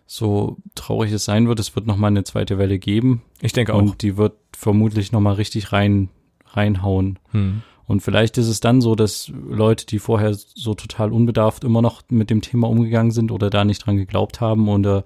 so 0.05 0.57
traurig 0.75 1.11
es 1.11 1.25
sein 1.25 1.47
wird, 1.47 1.59
es 1.59 1.75
wird 1.75 1.87
noch 1.87 1.97
mal 1.97 2.07
eine 2.07 2.23
zweite 2.23 2.57
Welle 2.57 2.79
geben. 2.79 3.21
Ich 3.41 3.53
denke 3.53 3.73
auch. 3.73 3.79
Und 3.79 4.01
die 4.01 4.17
wird 4.17 4.33
vermutlich 4.55 5.11
noch 5.11 5.21
mal 5.21 5.33
richtig 5.33 5.71
rein 5.71 6.09
reinhauen. 6.47 7.19
Mhm. 7.31 7.63
Und 7.85 8.01
vielleicht 8.01 8.37
ist 8.37 8.47
es 8.47 8.59
dann 8.59 8.79
so, 8.79 8.95
dass 8.95 9.31
Leute, 9.49 9.85
die 9.85 9.99
vorher 9.99 10.33
so 10.33 10.73
total 10.73 11.11
unbedarft 11.11 11.63
immer 11.63 11.81
noch 11.81 12.01
mit 12.09 12.29
dem 12.29 12.41
Thema 12.41 12.69
umgegangen 12.69 13.11
sind 13.11 13.31
oder 13.31 13.49
da 13.49 13.65
nicht 13.65 13.85
dran 13.85 13.97
geglaubt 13.97 14.39
haben 14.39 14.69
oder 14.69 15.03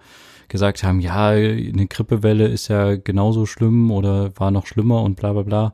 gesagt 0.47 0.83
haben, 0.83 0.99
ja, 0.99 1.27
eine 1.27 1.87
Grippewelle 1.87 2.47
ist 2.47 2.67
ja 2.67 2.95
genauso 2.95 3.45
schlimm 3.45 3.91
oder 3.91 4.31
war 4.37 4.51
noch 4.51 4.67
schlimmer 4.67 5.01
und 5.01 5.15
bla 5.15 5.33
bla 5.33 5.41
bla, 5.41 5.73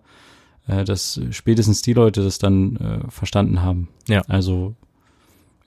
äh, 0.67 0.83
dass 0.83 1.19
spätestens 1.31 1.81
die 1.81 1.93
Leute 1.93 2.23
das 2.23 2.39
dann 2.39 2.75
äh, 2.77 3.11
verstanden 3.11 3.61
haben. 3.61 3.89
Ja. 4.07 4.21
Also 4.27 4.75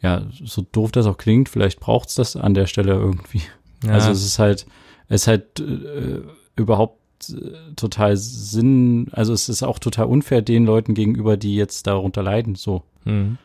ja, 0.03 0.27
so 0.31 0.65
doof 0.73 0.93
das 0.93 1.07
auch 1.07 1.17
klingt, 1.17 1.49
vielleicht 1.49 1.81
braucht's 1.81 2.15
das 2.15 2.37
an 2.37 2.55
der 2.55 2.67
Stelle 2.67 2.93
irgendwie. 2.93 3.43
Ja. 3.85 3.93
Also 3.93 4.11
es 4.11 4.25
ist 4.25 4.39
halt, 4.39 4.67
es 5.09 5.23
ist 5.23 5.27
halt 5.27 5.61
äh, 5.61 6.21
überhaupt 6.55 7.01
äh, 7.31 7.75
total 7.77 8.17
Sinn, 8.17 9.09
also 9.13 9.33
es 9.33 9.49
ist 9.49 9.63
auch 9.63 9.79
total 9.79 10.07
unfair 10.07 10.43
den 10.43 10.65
Leuten 10.67 10.95
gegenüber, 10.95 11.37
die 11.37 11.57
jetzt 11.57 11.87
darunter 11.87 12.23
leiden, 12.23 12.55
so. 12.55 12.83
Mhm. 13.05 13.39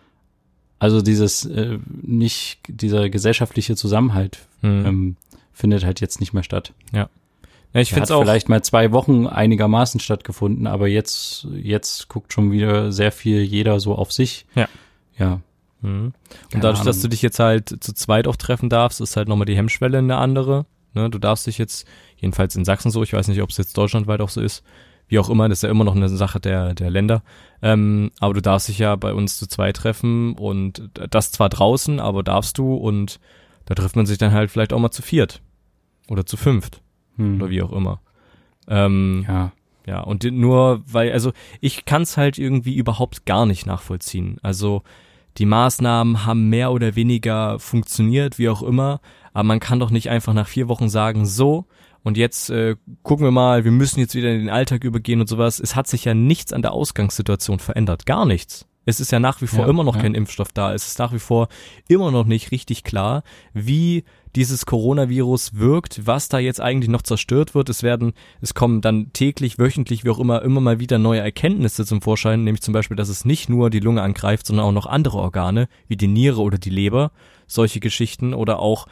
Also 0.80 1.02
dieses 1.02 1.46
äh, 1.46 1.78
nicht, 2.02 2.60
dieser 2.68 3.10
gesellschaftliche 3.10 3.76
Zusammenhalt 3.76 4.40
mhm. 4.62 4.86
ähm, 4.86 5.16
findet 5.54 5.86
halt 5.86 6.02
jetzt 6.02 6.20
nicht 6.20 6.34
mehr 6.34 6.44
statt. 6.44 6.74
Ja. 6.92 7.10
Ja 7.74 7.82
ich 7.82 7.94
finde 7.94 8.14
auch 8.16 8.22
vielleicht 8.22 8.50
mal 8.50 8.64
zwei 8.64 8.92
Wochen 8.92 9.28
einigermaßen 9.28 10.00
stattgefunden, 10.00 10.68
aber 10.68 10.88
jetzt, 10.88 11.48
jetzt 11.54 12.08
guckt 12.08 12.34
schon 12.34 12.52
wieder 12.52 12.92
sehr 12.92 13.12
viel 13.12 13.42
jeder 13.42 13.80
so 13.80 13.96
auf 13.96 14.12
sich. 14.12 14.46
Ja. 14.56 14.68
Ja 15.18 15.42
Mhm. 15.82 16.14
Und 16.54 16.64
dadurch, 16.64 16.84
dass 16.84 17.02
du 17.02 17.08
dich 17.08 17.22
jetzt 17.22 17.40
halt 17.40 17.84
zu 17.84 17.94
zweit 17.94 18.28
auch 18.28 18.36
treffen 18.36 18.70
darfst, 18.70 19.02
ist 19.02 19.18
halt 19.18 19.28
nochmal 19.28 19.46
die 19.46 19.56
Hemmschwelle 19.56 19.98
eine 19.98 20.18
andere. 20.18 20.66
Ne? 20.94 21.10
Du 21.10 21.20
darfst 21.20 21.48
dich 21.48 21.58
jetzt, 21.58 21.88
jedenfalls 22.18 22.56
in 22.56 22.66
Sachsen 22.66 22.92
so, 22.92 23.04
ich 23.04 23.14
weiß 23.14 23.28
nicht, 23.28 23.42
ob 23.42 23.50
es 23.50 23.58
jetzt 23.58 23.78
deutschlandweit 23.78 24.22
auch 24.22 24.30
so 24.30 24.42
ist, 24.42 24.64
wie 25.08 25.20
auch 25.20 25.30
immer, 25.30 25.50
das 25.50 25.60
ist 25.60 25.64
ja 25.64 25.70
immer 25.70 25.84
noch 25.84 25.96
eine 25.96 26.08
Sache 26.10 26.40
der, 26.40 26.74
der 26.74 26.90
Länder. 26.90 27.24
Ähm, 27.62 28.12
aber 28.20 28.34
du 28.34 28.42
darfst 28.42 28.70
dich 28.70 28.80
ja 28.80 28.96
bei 28.96 29.14
uns 29.14 29.38
zu 29.38 29.48
zweit 29.48 29.78
treffen 29.78 30.36
und 30.36 30.90
das 31.10 31.32
zwar 31.32 31.50
draußen, 31.50 32.00
aber 32.00 32.24
darfst 32.24 32.58
du 32.58 32.76
und 32.76 33.20
da 33.66 33.76
trifft 33.76 33.96
man 33.96 34.06
sich 34.06 34.18
dann 34.18 34.32
halt 34.32 34.52
vielleicht 34.52 34.74
auch 34.74 34.80
mal 34.80 34.92
zu 34.92 35.02
viert 35.02 35.42
oder 36.08 36.26
zu 36.26 36.38
fünft 36.38 36.82
Hm. 37.18 37.36
oder 37.42 37.50
wie 37.50 37.62
auch 37.62 37.72
immer. 37.72 38.00
Ähm, 38.68 39.26
Ja. 39.28 39.52
ja, 39.86 40.02
und 40.02 40.24
nur 40.24 40.84
weil, 40.86 41.12
also 41.12 41.32
ich 41.60 41.86
kann 41.86 42.04
es 42.04 42.18
halt 42.18 42.38
irgendwie 42.38 42.76
überhaupt 42.76 43.26
gar 43.26 43.46
nicht 43.46 43.66
nachvollziehen. 43.66 44.38
Also 44.42 44.84
die 45.38 45.46
Maßnahmen 45.46 46.26
haben 46.26 46.50
mehr 46.50 46.72
oder 46.72 46.96
weniger 46.96 47.60
funktioniert, 47.60 48.38
wie 48.38 48.50
auch 48.50 48.62
immer, 48.62 49.00
aber 49.34 49.44
man 49.44 49.60
kann 49.60 49.80
doch 49.80 49.90
nicht 49.90 50.10
einfach 50.10 50.34
nach 50.34 50.48
vier 50.48 50.68
Wochen 50.68 50.90
sagen, 50.90 51.26
so, 51.26 51.66
und 52.04 52.18
jetzt 52.18 52.50
äh, 52.50 52.76
gucken 53.04 53.26
wir 53.26 53.32
mal, 53.32 53.64
wir 53.64 53.72
müssen 53.72 54.00
jetzt 54.00 54.16
wieder 54.16 54.32
in 54.32 54.40
den 54.40 54.50
Alltag 54.50 54.84
übergehen 54.84 55.22
und 55.22 55.28
sowas. 55.28 55.60
Es 55.60 55.76
hat 55.76 55.88
sich 55.88 56.04
ja 56.04 56.14
nichts 56.16 56.52
an 56.52 56.64
der 56.64 56.74
Ausgangssituation 56.74 57.60
verändert, 57.60 58.06
gar 58.06 58.26
nichts. 58.26 58.66
Es 58.86 59.00
ist 59.00 59.12
ja 59.12 59.20
nach 59.20 59.42
wie 59.42 59.48
vor 59.48 59.66
Ja, 59.66 59.70
immer 59.70 59.84
noch 59.84 59.96
ja. 59.96 60.02
kein 60.02 60.16
Impfstoff 60.16 60.52
da. 60.54 60.74
Es 60.74 60.88
ist 60.88 60.98
nach 60.98 61.14
wie 61.14 61.20
vor 61.20 61.50
immer 61.88 62.12
noch 62.12 62.26
nicht 62.26 62.52
richtig 62.52 62.84
klar, 62.84 63.24
wie 63.54 64.04
dieses 64.36 64.66
Coronavirus 64.66 65.56
wirkt, 65.56 66.08
was 66.08 66.30
da 66.30 66.40
jetzt 66.40 66.62
eigentlich 66.62 66.90
noch 66.90 67.02
zerstört 67.02 67.54
wird. 67.54 67.70
Es 67.70 67.84
werden, 67.84 68.14
es 68.40 68.54
kommen 68.54 68.82
dann 68.82 69.12
täglich, 69.14 69.60
wöchentlich, 69.60 70.04
wie 70.04 70.10
auch 70.10 70.20
immer, 70.20 70.42
immer 70.42 70.62
mal 70.62 70.80
wieder 70.80 70.98
neue 70.98 71.20
Erkenntnisse 71.20 71.86
zum 71.86 72.02
Vorschein, 72.02 72.44
nämlich 72.44 72.62
zum 72.62 72.74
Beispiel, 72.74 72.98
dass 72.98 73.10
es 73.10 73.26
nicht 73.26 73.50
nur 73.50 73.70
die 73.70 73.82
Lunge 73.82 74.02
angreift, 74.02 74.48
sondern 74.48 74.66
auch 74.66 74.72
noch 74.72 74.86
andere 74.86 75.18
Organe, 75.18 75.68
wie 75.88 75.98
die 75.98 76.08
Niere 76.08 76.42
oder 76.42 76.58
die 76.58 76.70
Leber, 76.70 77.12
solche 77.46 77.82
Geschichten 77.82 78.34
oder 78.34 78.60
auch 78.60 78.88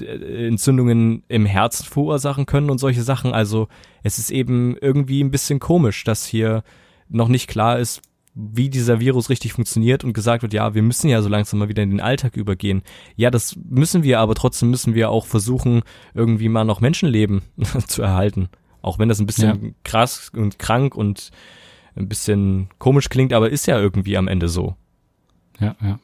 äh, 0.00 0.46
Entzündungen 0.46 1.24
im 1.28 1.44
Herzen 1.44 1.84
verursachen 1.84 2.46
können 2.46 2.70
und 2.70 2.78
solche 2.78 3.02
Sachen. 3.02 3.32
Also 3.32 3.68
es 4.02 4.18
ist 4.18 4.30
eben 4.30 4.76
irgendwie 4.76 5.22
ein 5.22 5.30
bisschen 5.30 5.60
komisch, 5.60 6.04
dass 6.04 6.24
hier 6.24 6.62
noch 7.08 7.28
nicht 7.28 7.48
klar 7.48 7.78
ist, 7.78 8.00
wie 8.34 8.68
dieser 8.68 8.98
Virus 8.98 9.30
richtig 9.30 9.52
funktioniert 9.52 10.02
und 10.02 10.12
gesagt 10.12 10.42
wird, 10.42 10.52
ja, 10.52 10.74
wir 10.74 10.82
müssen 10.82 11.08
ja 11.08 11.22
so 11.22 11.28
langsam 11.28 11.60
mal 11.60 11.68
wieder 11.68 11.82
in 11.82 11.90
den 11.90 12.00
Alltag 12.00 12.36
übergehen. 12.36 12.82
Ja, 13.16 13.30
das 13.30 13.56
müssen 13.56 14.02
wir, 14.02 14.18
aber 14.18 14.34
trotzdem 14.34 14.70
müssen 14.70 14.94
wir 14.94 15.10
auch 15.10 15.26
versuchen, 15.26 15.82
irgendwie 16.14 16.48
mal 16.48 16.64
noch 16.64 16.80
Menschenleben 16.80 17.42
zu 17.86 18.02
erhalten. 18.02 18.48
Auch 18.82 18.98
wenn 18.98 19.08
das 19.08 19.20
ein 19.20 19.26
bisschen 19.26 19.76
krass 19.84 20.30
und 20.34 20.58
krank 20.58 20.94
und 20.94 21.30
ein 21.96 22.08
bisschen 22.08 22.68
komisch 22.78 23.08
klingt, 23.08 23.32
aber 23.32 23.50
ist 23.50 23.66
ja 23.66 23.78
irgendwie 23.78 24.16
am 24.16 24.28
Ende 24.28 24.48
so. 24.48 24.74
Ja, 25.60 25.76
ja. 25.80 25.98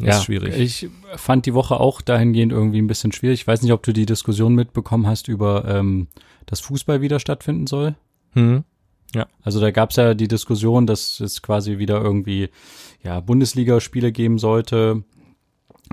Ist 0.00 0.24
schwierig. 0.24 0.58
Ich 0.58 0.88
fand 1.16 1.46
die 1.46 1.54
Woche 1.54 1.78
auch 1.78 2.02
dahingehend 2.02 2.52
irgendwie 2.52 2.80
ein 2.80 2.86
bisschen 2.86 3.12
schwierig. 3.12 3.40
Ich 3.40 3.46
weiß 3.46 3.62
nicht, 3.62 3.72
ob 3.72 3.82
du 3.82 3.92
die 3.92 4.06
Diskussion 4.06 4.54
mitbekommen 4.54 5.06
hast 5.06 5.28
über, 5.28 5.64
ähm, 5.66 6.08
dass 6.46 6.60
Fußball 6.60 7.00
wieder 7.00 7.20
stattfinden 7.20 7.66
soll. 7.66 7.94
Hm. 8.32 8.64
Also 9.42 9.60
da 9.60 9.70
gab 9.70 9.90
es 9.90 9.96
ja 9.96 10.14
die 10.14 10.28
Diskussion, 10.28 10.86
dass 10.86 11.20
es 11.20 11.42
quasi 11.42 11.78
wieder 11.78 12.00
irgendwie 12.00 12.48
ja 13.02 13.20
Bundesligaspiele 13.20 14.12
geben 14.12 14.38
sollte, 14.38 15.04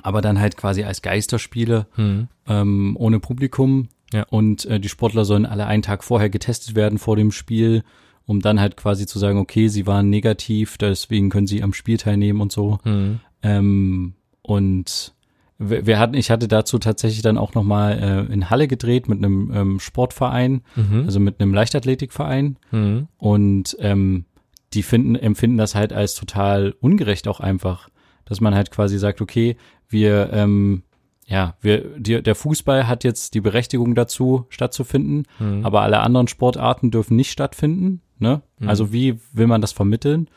aber 0.03 0.21
dann 0.21 0.39
halt 0.39 0.57
quasi 0.57 0.83
als 0.83 1.01
Geisterspiele 1.01 1.87
Hm. 1.95 2.27
ähm, 2.47 2.95
ohne 2.97 3.19
Publikum. 3.19 3.89
Ja. 4.13 4.23
Und 4.29 4.65
äh, 4.65 4.79
die 4.79 4.89
Sportler 4.89 5.25
sollen 5.25 5.45
alle 5.45 5.67
einen 5.67 5.83
Tag 5.83 6.03
vorher 6.03 6.29
getestet 6.29 6.75
werden 6.75 6.97
vor 6.97 7.15
dem 7.15 7.31
Spiel, 7.31 7.83
um 8.25 8.41
dann 8.41 8.59
halt 8.59 8.77
quasi 8.77 9.05
zu 9.05 9.19
sagen, 9.19 9.39
okay, 9.39 9.67
sie 9.67 9.85
waren 9.85 10.09
negativ, 10.09 10.77
deswegen 10.77 11.29
können 11.29 11.47
sie 11.47 11.61
am 11.61 11.73
Spiel 11.73 11.97
teilnehmen 11.97 12.41
und 12.41 12.51
so. 12.51 12.79
Hm. 12.83 13.19
Ähm, 13.43 14.13
und 14.41 15.13
wir, 15.59 15.85
wir 15.85 15.99
hatten, 15.99 16.13
ich 16.15 16.31
hatte 16.31 16.47
dazu 16.47 16.79
tatsächlich 16.79 17.21
dann 17.21 17.37
auch 17.37 17.53
nochmal 17.53 18.27
äh, 18.29 18.33
in 18.33 18.49
Halle 18.49 18.67
gedreht 18.67 19.07
mit 19.09 19.17
einem 19.19 19.51
ähm, 19.53 19.79
Sportverein, 19.79 20.61
Mhm. 20.75 21.03
also 21.05 21.19
mit 21.19 21.39
einem 21.39 21.53
Leichtathletikverein. 21.53 22.57
Hm. 22.71 23.07
Und 23.17 23.75
ähm, 23.79 24.25
die 24.73 24.83
finden, 24.83 25.15
empfinden 25.15 25.57
das 25.57 25.75
halt 25.75 25.91
als 25.93 26.15
total 26.15 26.73
ungerecht 26.79 27.27
auch 27.27 27.39
einfach, 27.41 27.89
dass 28.25 28.39
man 28.41 28.55
halt 28.55 28.71
quasi 28.71 28.97
sagt, 28.97 29.19
okay, 29.21 29.57
wir, 29.89 30.29
ähm, 30.31 30.83
ja, 31.27 31.55
wir, 31.61 31.83
die, 31.99 32.21
der 32.23 32.35
Fußball 32.35 32.87
hat 32.87 33.03
jetzt 33.03 33.33
die 33.33 33.41
Berechtigung 33.41 33.95
dazu, 33.95 34.45
stattzufinden, 34.49 35.25
Hm. 35.39 35.65
aber 35.65 35.81
alle 35.81 35.99
anderen 35.99 36.27
Sportarten 36.27 36.89
dürfen 36.89 37.15
nicht 37.17 37.31
stattfinden. 37.31 38.01
Ne? 38.17 38.41
Mhm. 38.59 38.69
Also 38.69 38.91
wie 38.93 39.19
will 39.33 39.47
man 39.47 39.61
das 39.61 39.71
vermitteln? 39.71 40.29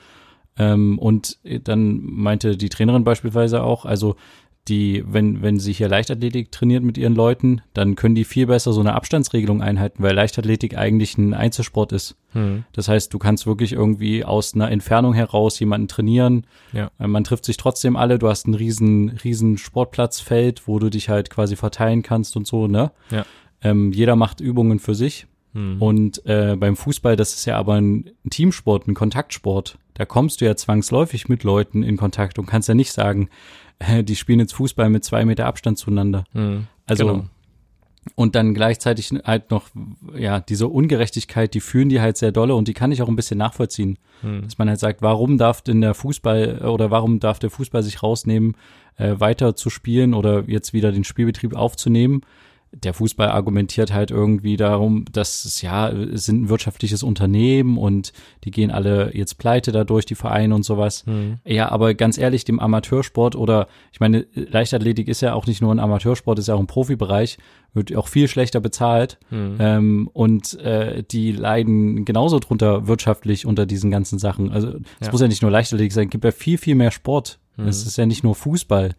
Ähm, 0.59 0.99
und 0.99 1.39
dann 1.65 2.01
meinte 2.03 2.57
die 2.57 2.69
Trainerin 2.69 3.05
beispielsweise 3.05 3.63
auch, 3.63 3.85
also 3.85 4.17
die, 4.69 5.03
wenn, 5.07 5.43
wenn 5.43 5.59
sie 5.59 5.73
hier 5.73 5.89
Leichtathletik 5.89 6.53
trainiert 6.53 6.85
mit 6.85 6.97
ihren 6.97 7.17
Leuten, 7.17 7.63
dann 7.75 7.97
können 7.97 8.15
die 8.15 8.25
viel 8.25 8.47
besser 8.47 8.73
so 8.73 8.81
eine 8.81 8.95
Abstandsregelung 8.95 9.61
einhalten, 9.61 10.03
weil 10.03 10.15
Leichtathletik 10.15 10.79
eigentlich 10.79 11.19
ein 11.19 11.35
Einzelsport 11.35 11.91
ist. 11.93 12.17
Hm. 12.33 12.65
Das 12.73 12.87
heißt, 12.87 13.13
du 13.13 13.19
kannst 13.19 13.47
wirklich 13.47 13.73
irgendwie 13.73 14.25
aus 14.25 14.55
einer 14.55 14.71
Entfernung 14.71 15.15
heraus 15.15 15.59
jemanden 15.59 15.89
trainieren. 15.89 16.47
Ja. 16.73 16.91
Äh, 17.01 17.09
Man 17.09 17.25
trifft 17.25 17.45
sich 17.45 17.57
trotzdem 17.57 17.97
alle. 17.97 18.21
Du 18.21 18.29
hast 18.29 18.47
ein 18.47 18.55
riesen, 18.55 19.11
riesen 19.25 19.59
Sportplatzfeld, 19.59 20.69
wo 20.69 20.79
du 20.79 20.91
dich 20.91 21.09
halt 21.09 21.29
quasi 21.29 21.57
verteilen 21.57 22.03
kannst 22.03 22.37
und 22.37 22.47
so, 22.47 22.69
ne? 22.69 22.93
Ja. 23.11 23.27
Ähm, 23.63 23.93
jeder 23.93 24.15
macht 24.15 24.41
Übungen 24.41 24.79
für 24.79 24.95
sich. 24.95 25.27
Hm. 25.55 25.83
Und 25.83 26.25
äh, 26.25 26.57
beim 26.57 26.77
Fußball, 26.77 27.17
das 27.17 27.35
ist 27.35 27.47
ja 27.47 27.57
aber 27.57 27.75
ein 27.75 28.11
Teamsport, 28.31 28.87
ein 28.87 28.95
Kontaktsport. 28.95 29.79
Da 29.95 30.07
kommst 30.07 30.41
du 30.41 30.45
ja 30.45 30.57
zwangsläufig 30.57 31.29
mit 31.29 31.45
Leuten 31.45 31.83
in 31.83 31.97
Kontakt 31.97 32.39
und 32.39 32.47
kannst 32.47 32.69
ja 32.69 32.75
nicht 32.75 32.93
sagen, 32.93 33.29
äh, 33.79 34.03
die 34.03 34.17
spielen 34.17 34.41
jetzt 34.41 34.55
Fußball 34.55 34.89
mit 34.91 35.05
zwei 35.05 35.25
Meter 35.25 35.47
Abstand 35.47 35.79
zueinander. 35.79 36.25
Hm. 36.33 36.67
Also 36.87 37.07
Genau. 37.07 37.25
und 38.17 38.35
dann 38.35 38.55
gleichzeitig 38.55 39.13
halt 39.25 39.51
noch, 39.51 39.69
ja, 40.17 40.41
diese 40.41 40.69
Ungerechtigkeit, 40.69 41.55
die 41.55 41.61
fühlen 41.61 41.89
die 41.89 42.01
halt 42.01 42.17
sehr 42.17 42.33
dolle 42.33 42.55
und 42.55 42.69
die 42.69 42.75
kann 42.75 42.93
ich 42.93 43.03
auch 43.03 43.09
ein 43.09 43.17
bisschen 43.17 43.39
nachvollziehen. 43.39 43.99
Hm. 44.23 44.43
Dass 44.43 44.59
man 44.59 44.69
halt 44.69 44.81
sagt, 44.81 45.03
warum 45.03 45.39
darf 45.39 45.63
denn 45.63 45.81
der 45.81 45.95
Fußball 45.95 46.67
oder 46.67 46.91
warum 46.91 47.21
darf 47.21 47.39
der 47.39 47.51
Fußball 47.51 47.83
sich 47.83 48.03
rausnehmen, 48.03 48.57
äh, 48.97 49.15
weiter 49.19 49.57
zu 49.57 49.71
spielen 49.71 50.15
oder 50.15 50.45
jetzt 50.49 50.73
wieder 50.73 50.93
den 50.93 51.05
Spielbetrieb 51.05 51.55
aufzunehmen? 51.55 52.23
Der 52.75 52.95
Fußball 52.95 53.29
argumentiert 53.29 53.93
halt 53.93 54.11
irgendwie 54.11 54.57
darum, 54.57 55.05
dass 55.13 55.45
es 55.45 55.61
ja, 55.61 55.91
es 55.91 56.25
sind 56.25 56.43
ein 56.45 56.49
wirtschaftliches 56.49 57.03
Unternehmen 57.03 57.77
und 57.77 58.13
die 58.45 58.51
gehen 58.51 58.71
alle 58.71 59.15
jetzt 59.15 59.37
pleite 59.37 59.73
dadurch, 59.73 60.07
die 60.07 60.15
Vereine 60.15 60.55
und 60.55 60.63
sowas. 60.65 61.05
Hm. 61.07 61.39
Ja, 61.45 61.71
aber 61.71 61.93
ganz 61.95 62.17
ehrlich, 62.17 62.45
dem 62.45 62.59
Amateursport 62.61 63.37
oder 63.37 63.69
ich 63.93 64.01
meine, 64.01 64.27
Leichtathletik 64.35 65.09
ist 65.09 65.21
ja 65.21 65.35
auch 65.35 65.47
nicht 65.47 65.61
nur 65.61 65.75
ein 65.75 65.81
Amateursport, 65.81 66.39
ist 66.39 66.49
ja 66.49 66.55
auch 66.55 66.61
ein 66.61 66.67
Profibereich, 66.67 67.37
wird 67.75 67.95
auch 67.95 68.09
viel 68.09 68.27
schlechter 68.29 68.61
bezahlt 68.61 69.19
Hm. 69.29 69.57
ähm, 69.61 70.11
und 70.13 70.59
äh, 70.61 71.03
die 71.03 71.33
leiden 71.33 72.05
genauso 72.07 72.39
drunter 72.39 72.87
wirtschaftlich 72.87 73.45
unter 73.47 73.67
diesen 73.67 73.91
ganzen 73.91 74.19
Sachen. 74.19 74.51
Also 74.51 74.69
es 75.01 75.07
Ja. 75.07 75.13
muss 75.13 75.21
ja 75.21 75.29
nicht 75.29 75.43
nur 75.43 75.51
Leichtathletik 75.51 75.93
sein, 75.93 76.05
es 76.07 76.11
gibt 76.11 76.25
ja 76.25 76.33
viel, 76.33 76.57
viel 76.59 76.75
mehr 76.75 76.91
Sport. 76.91 77.39
Mhm. 77.57 77.69
Es 77.69 77.87
ist 77.87 77.97
ja 77.97 78.07
nicht 78.07 78.25
nur 78.25 78.35
Fußball. 78.35 78.95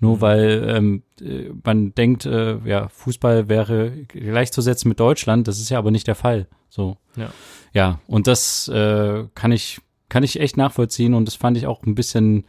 Nur 0.00 0.16
Mhm. 0.16 0.20
weil 0.20 0.64
ähm, 0.68 1.02
äh, 1.20 1.50
man 1.64 1.94
denkt, 1.94 2.24
äh, 2.24 2.58
ja, 2.64 2.88
Fußball 2.88 3.48
wäre 3.48 3.90
gleichzusetzen 4.08 4.88
mit 4.88 5.00
Deutschland, 5.00 5.48
das 5.48 5.58
ist 5.58 5.70
ja 5.70 5.78
aber 5.78 5.90
nicht 5.90 6.06
der 6.06 6.14
Fall. 6.14 6.46
So. 6.68 6.96
Ja. 7.16 7.30
Ja, 7.72 8.00
und 8.06 8.26
das 8.26 8.68
äh, 8.68 9.24
kann 9.34 9.52
ich, 9.52 9.80
kann 10.08 10.22
ich 10.22 10.40
echt 10.40 10.56
nachvollziehen 10.56 11.14
und 11.14 11.26
das 11.26 11.34
fand 11.34 11.56
ich 11.56 11.66
auch 11.66 11.82
ein 11.84 11.94
bisschen 11.94 12.44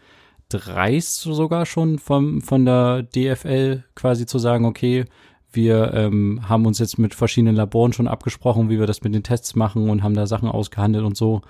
dreist 0.50 1.22
sogar 1.22 1.66
schon 1.66 2.00
vom, 2.00 2.42
von 2.42 2.66
der 2.66 3.04
DFL 3.04 3.84
quasi 3.96 4.26
zu 4.26 4.40
sagen, 4.40 4.66
okay, 4.66 5.06
wir 5.52 5.94
ähm, 5.94 6.48
haben 6.48 6.66
uns 6.66 6.80
jetzt 6.80 7.00
mit 7.00 7.16
verschiedenen 7.16 7.56
Laboren 7.56 7.94
schon 7.94 8.08
abgesprochen, 8.08 8.70
wie 8.70 8.80
wir 8.80 8.88
das 8.88 9.02
mit 9.04 9.14
den 9.16 9.24
Tests 9.24 9.56
machen 9.56 9.90
und 9.90 10.04
haben 10.04 10.14
da 10.14 10.28
Sachen 10.28 10.48
ausgehandelt 10.50 11.04
und 11.04 11.18
so. 11.18 11.42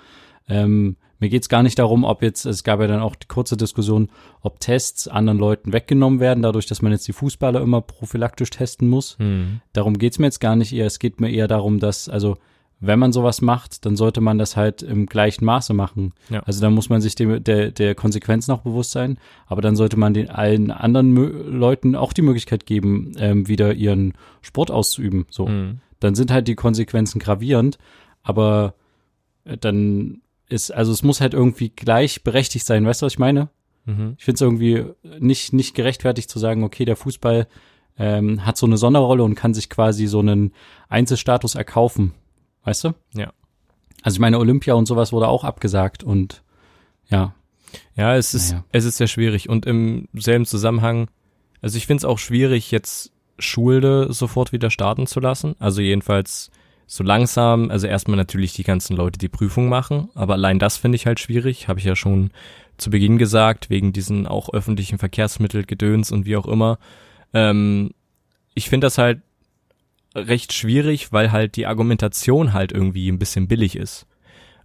Ähm, 0.48 0.96
mir 1.20 1.28
geht's 1.28 1.48
gar 1.48 1.62
nicht 1.62 1.78
darum, 1.78 2.04
ob 2.04 2.22
jetzt, 2.22 2.46
es 2.46 2.64
gab 2.64 2.80
ja 2.80 2.86
dann 2.86 3.00
auch 3.00 3.14
die 3.14 3.28
kurze 3.28 3.56
Diskussion, 3.56 4.08
ob 4.40 4.58
Tests 4.60 5.06
anderen 5.06 5.38
Leuten 5.38 5.72
weggenommen 5.72 6.18
werden, 6.18 6.42
dadurch, 6.42 6.66
dass 6.66 6.82
man 6.82 6.92
jetzt 6.92 7.06
die 7.06 7.12
Fußballer 7.12 7.60
immer 7.60 7.82
prophylaktisch 7.82 8.50
testen 8.50 8.88
muss. 8.88 9.18
Hm. 9.18 9.60
Darum 9.72 9.98
geht's 9.98 10.18
mir 10.18 10.26
jetzt 10.26 10.40
gar 10.40 10.56
nicht 10.56 10.72
eher. 10.72 10.86
Es 10.86 10.98
geht 10.98 11.20
mir 11.20 11.30
eher 11.30 11.46
darum, 11.46 11.78
dass, 11.78 12.08
also, 12.08 12.38
wenn 12.82 12.98
man 12.98 13.12
sowas 13.12 13.42
macht, 13.42 13.84
dann 13.84 13.94
sollte 13.94 14.22
man 14.22 14.38
das 14.38 14.56
halt 14.56 14.82
im 14.82 15.04
gleichen 15.04 15.44
Maße 15.44 15.74
machen. 15.74 16.14
Ja. 16.30 16.40
Also 16.44 16.62
dann 16.62 16.72
muss 16.72 16.88
man 16.88 17.02
sich 17.02 17.14
dem, 17.14 17.44
der, 17.44 17.70
der 17.70 17.94
Konsequenz 17.94 18.48
noch 18.48 18.62
bewusst 18.62 18.92
sein, 18.92 19.18
aber 19.46 19.60
dann 19.60 19.76
sollte 19.76 19.98
man 19.98 20.14
den 20.14 20.30
allen 20.30 20.70
anderen 20.70 21.12
Mö 21.12 21.26
Leuten 21.26 21.94
auch 21.94 22.14
die 22.14 22.22
Möglichkeit 22.22 22.64
geben, 22.64 23.12
ähm, 23.18 23.48
wieder 23.48 23.74
ihren 23.74 24.14
Sport 24.40 24.70
auszuüben. 24.70 25.26
So. 25.28 25.46
Hm. 25.46 25.80
Dann 26.00 26.14
sind 26.14 26.32
halt 26.32 26.48
die 26.48 26.54
Konsequenzen 26.54 27.18
gravierend, 27.18 27.76
aber 28.22 28.72
äh, 29.44 29.58
dann 29.58 30.22
ist, 30.52 30.70
also 30.70 30.92
es 30.92 31.02
muss 31.02 31.20
halt 31.20 31.34
irgendwie 31.34 31.70
gleichberechtigt 31.70 32.66
sein, 32.66 32.86
weißt 32.86 33.02
du, 33.02 33.06
was 33.06 33.14
ich 33.14 33.18
meine? 33.18 33.48
Mhm. 33.84 34.14
Ich 34.18 34.24
finde 34.24 34.34
es 34.34 34.40
irgendwie 34.40 34.84
nicht, 35.18 35.52
nicht 35.52 35.74
gerechtfertigt 35.74 36.30
zu 36.30 36.38
sagen, 36.38 36.64
okay, 36.64 36.84
der 36.84 36.96
Fußball 36.96 37.46
ähm, 37.98 38.44
hat 38.46 38.56
so 38.56 38.66
eine 38.66 38.76
Sonderrolle 38.76 39.22
und 39.22 39.34
kann 39.34 39.54
sich 39.54 39.68
quasi 39.70 40.06
so 40.06 40.20
einen 40.20 40.52
Einzelstatus 40.88 41.54
erkaufen. 41.54 42.12
Weißt 42.64 42.84
du? 42.84 42.94
Ja. 43.14 43.32
Also 44.02 44.16
ich 44.16 44.20
meine, 44.20 44.38
Olympia 44.38 44.74
und 44.74 44.86
sowas 44.86 45.12
wurde 45.12 45.28
auch 45.28 45.44
abgesagt 45.44 46.02
und 46.02 46.42
ja. 47.08 47.34
Ja, 47.96 48.16
es 48.16 48.34
ist, 48.34 48.52
Naja. 48.52 48.64
es 48.72 48.84
ist 48.84 48.96
sehr 48.96 49.06
schwierig 49.06 49.48
und 49.48 49.66
im 49.66 50.08
selben 50.14 50.46
Zusammenhang, 50.46 51.08
also 51.62 51.76
ich 51.76 51.86
finde 51.86 51.98
es 51.98 52.04
auch 52.04 52.18
schwierig, 52.18 52.70
jetzt 52.70 53.12
Schule 53.38 54.12
sofort 54.12 54.52
wieder 54.52 54.70
starten 54.70 55.06
zu 55.06 55.20
lassen. 55.20 55.54
Also 55.58 55.80
jedenfalls 55.80 56.50
so 56.92 57.04
langsam, 57.04 57.70
also 57.70 57.86
erstmal 57.86 58.16
natürlich 58.16 58.52
die 58.52 58.64
ganzen 58.64 58.96
Leute, 58.96 59.16
die 59.16 59.28
Prüfung 59.28 59.68
machen, 59.68 60.08
aber 60.16 60.32
allein 60.32 60.58
das 60.58 60.76
finde 60.76 60.96
ich 60.96 61.06
halt 61.06 61.20
schwierig, 61.20 61.68
habe 61.68 61.78
ich 61.78 61.86
ja 61.86 61.94
schon 61.94 62.32
zu 62.78 62.90
Beginn 62.90 63.16
gesagt, 63.16 63.70
wegen 63.70 63.92
diesen 63.92 64.26
auch 64.26 64.52
öffentlichen 64.52 64.98
Verkehrsmittelgedöns 64.98 66.10
und 66.10 66.26
wie 66.26 66.36
auch 66.36 66.46
immer. 66.46 66.80
Ähm, 67.32 67.92
ich 68.54 68.68
finde 68.68 68.88
das 68.88 68.98
halt 68.98 69.20
recht 70.16 70.52
schwierig, 70.52 71.12
weil 71.12 71.30
halt 71.30 71.54
die 71.54 71.66
Argumentation 71.66 72.52
halt 72.52 72.72
irgendwie 72.72 73.08
ein 73.08 73.20
bisschen 73.20 73.46
billig 73.46 73.76
ist. 73.76 74.08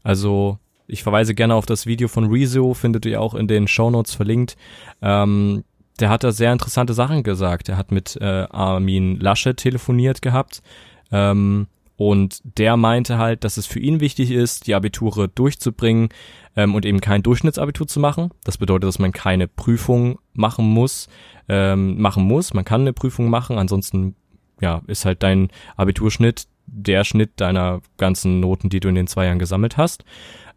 Also 0.01 0.57
ich 0.87 1.03
verweise 1.03 1.35
gerne 1.35 1.53
auf 1.53 1.67
das 1.67 1.85
Video 1.85 2.07
von 2.07 2.25
Rezo, 2.25 2.73
findet 2.73 3.05
ihr 3.05 3.21
auch 3.21 3.35
in 3.35 3.47
den 3.47 3.67
Shownotes 3.67 4.15
verlinkt. 4.15 4.57
Ähm, 4.99 5.63
der 5.99 6.09
hat 6.09 6.23
da 6.23 6.31
sehr 6.31 6.51
interessante 6.51 6.95
Sachen 6.95 7.21
gesagt. 7.21 7.69
Er 7.69 7.77
hat 7.77 7.91
mit 7.91 8.17
äh, 8.19 8.47
Armin 8.49 9.19
Lasche 9.19 9.55
telefoniert 9.55 10.23
gehabt. 10.23 10.63
Ähm, 11.11 11.67
und 11.97 12.41
der 12.57 12.75
meinte 12.77 13.17
halt, 13.17 13.43
dass 13.43 13.57
es 13.57 13.65
für 13.65 13.79
ihn 13.79 13.99
wichtig 13.99 14.31
ist, 14.31 14.67
die 14.67 14.75
Abiture 14.75 15.27
durchzubringen 15.27 16.09
ähm, 16.55 16.75
und 16.75 16.85
eben 16.85 16.99
kein 16.99 17.23
Durchschnittsabitur 17.23 17.87
zu 17.87 17.99
machen. 17.99 18.31
Das 18.43 18.57
bedeutet, 18.57 18.87
dass 18.87 18.99
man 18.99 19.13
keine 19.13 19.47
Prüfung 19.47 20.19
machen 20.33 20.65
muss, 20.65 21.07
ähm, 21.47 22.01
machen 22.01 22.23
muss. 22.23 22.53
Man 22.53 22.65
kann 22.65 22.81
eine 22.81 22.93
Prüfung 22.93 23.29
machen, 23.29 23.57
ansonsten 23.57 24.15
ja, 24.59 24.81
ist 24.87 25.05
halt 25.05 25.23
dein 25.23 25.49
Abiturschnitt 25.77 26.47
der 26.67 27.03
Schnitt 27.03 27.31
deiner 27.37 27.81
ganzen 27.97 28.39
Noten, 28.39 28.69
die 28.69 28.79
du 28.79 28.89
in 28.89 28.95
den 28.95 29.07
zwei 29.07 29.25
Jahren 29.25 29.39
gesammelt 29.39 29.77
hast. 29.77 30.03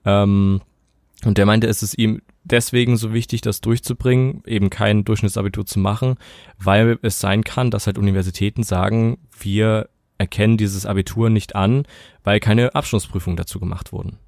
Ähm, 0.04 0.60
und 1.24 1.38
der 1.38 1.46
meinte, 1.46 1.66
es 1.66 1.82
ist 1.82 1.98
ihm 1.98 2.22
deswegen 2.44 2.96
so 2.96 3.12
wichtig, 3.12 3.40
das 3.40 3.60
durchzubringen, 3.60 4.42
eben 4.46 4.70
kein 4.70 5.04
Durchschnittsabitur 5.04 5.66
zu 5.66 5.78
machen, 5.78 6.16
weil 6.58 6.98
es 7.02 7.20
sein 7.20 7.44
kann, 7.44 7.70
dass 7.70 7.86
halt 7.86 7.98
Universitäten 7.98 8.62
sagen, 8.62 9.18
wir 9.38 9.88
erkennen 10.18 10.56
dieses 10.56 10.84
Abitur 10.86 11.30
nicht 11.30 11.54
an, 11.56 11.84
weil 12.24 12.40
keine 12.40 12.74
Abschlussprüfungen 12.74 13.36
dazu 13.36 13.60
gemacht 13.60 13.92
wurden. 13.92 14.18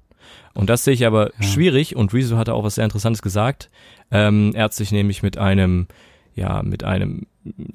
Und 0.53 0.69
das 0.69 0.83
sehe 0.83 0.93
ich 0.93 1.05
aber 1.05 1.31
Ja. 1.39 1.43
schwierig 1.47 1.95
und 1.95 2.13
Rezo 2.13 2.37
hatte 2.37 2.53
auch 2.53 2.63
was 2.63 2.75
sehr 2.75 2.83
Interessantes 2.85 3.21
gesagt. 3.21 3.69
Ähm, 4.11 4.51
er 4.53 4.65
hat 4.65 4.73
sich 4.73 4.91
nämlich 4.91 5.23
mit 5.23 5.37
einem, 5.37 5.87
ja, 6.35 6.63
mit 6.63 6.83
einem, 6.83 7.27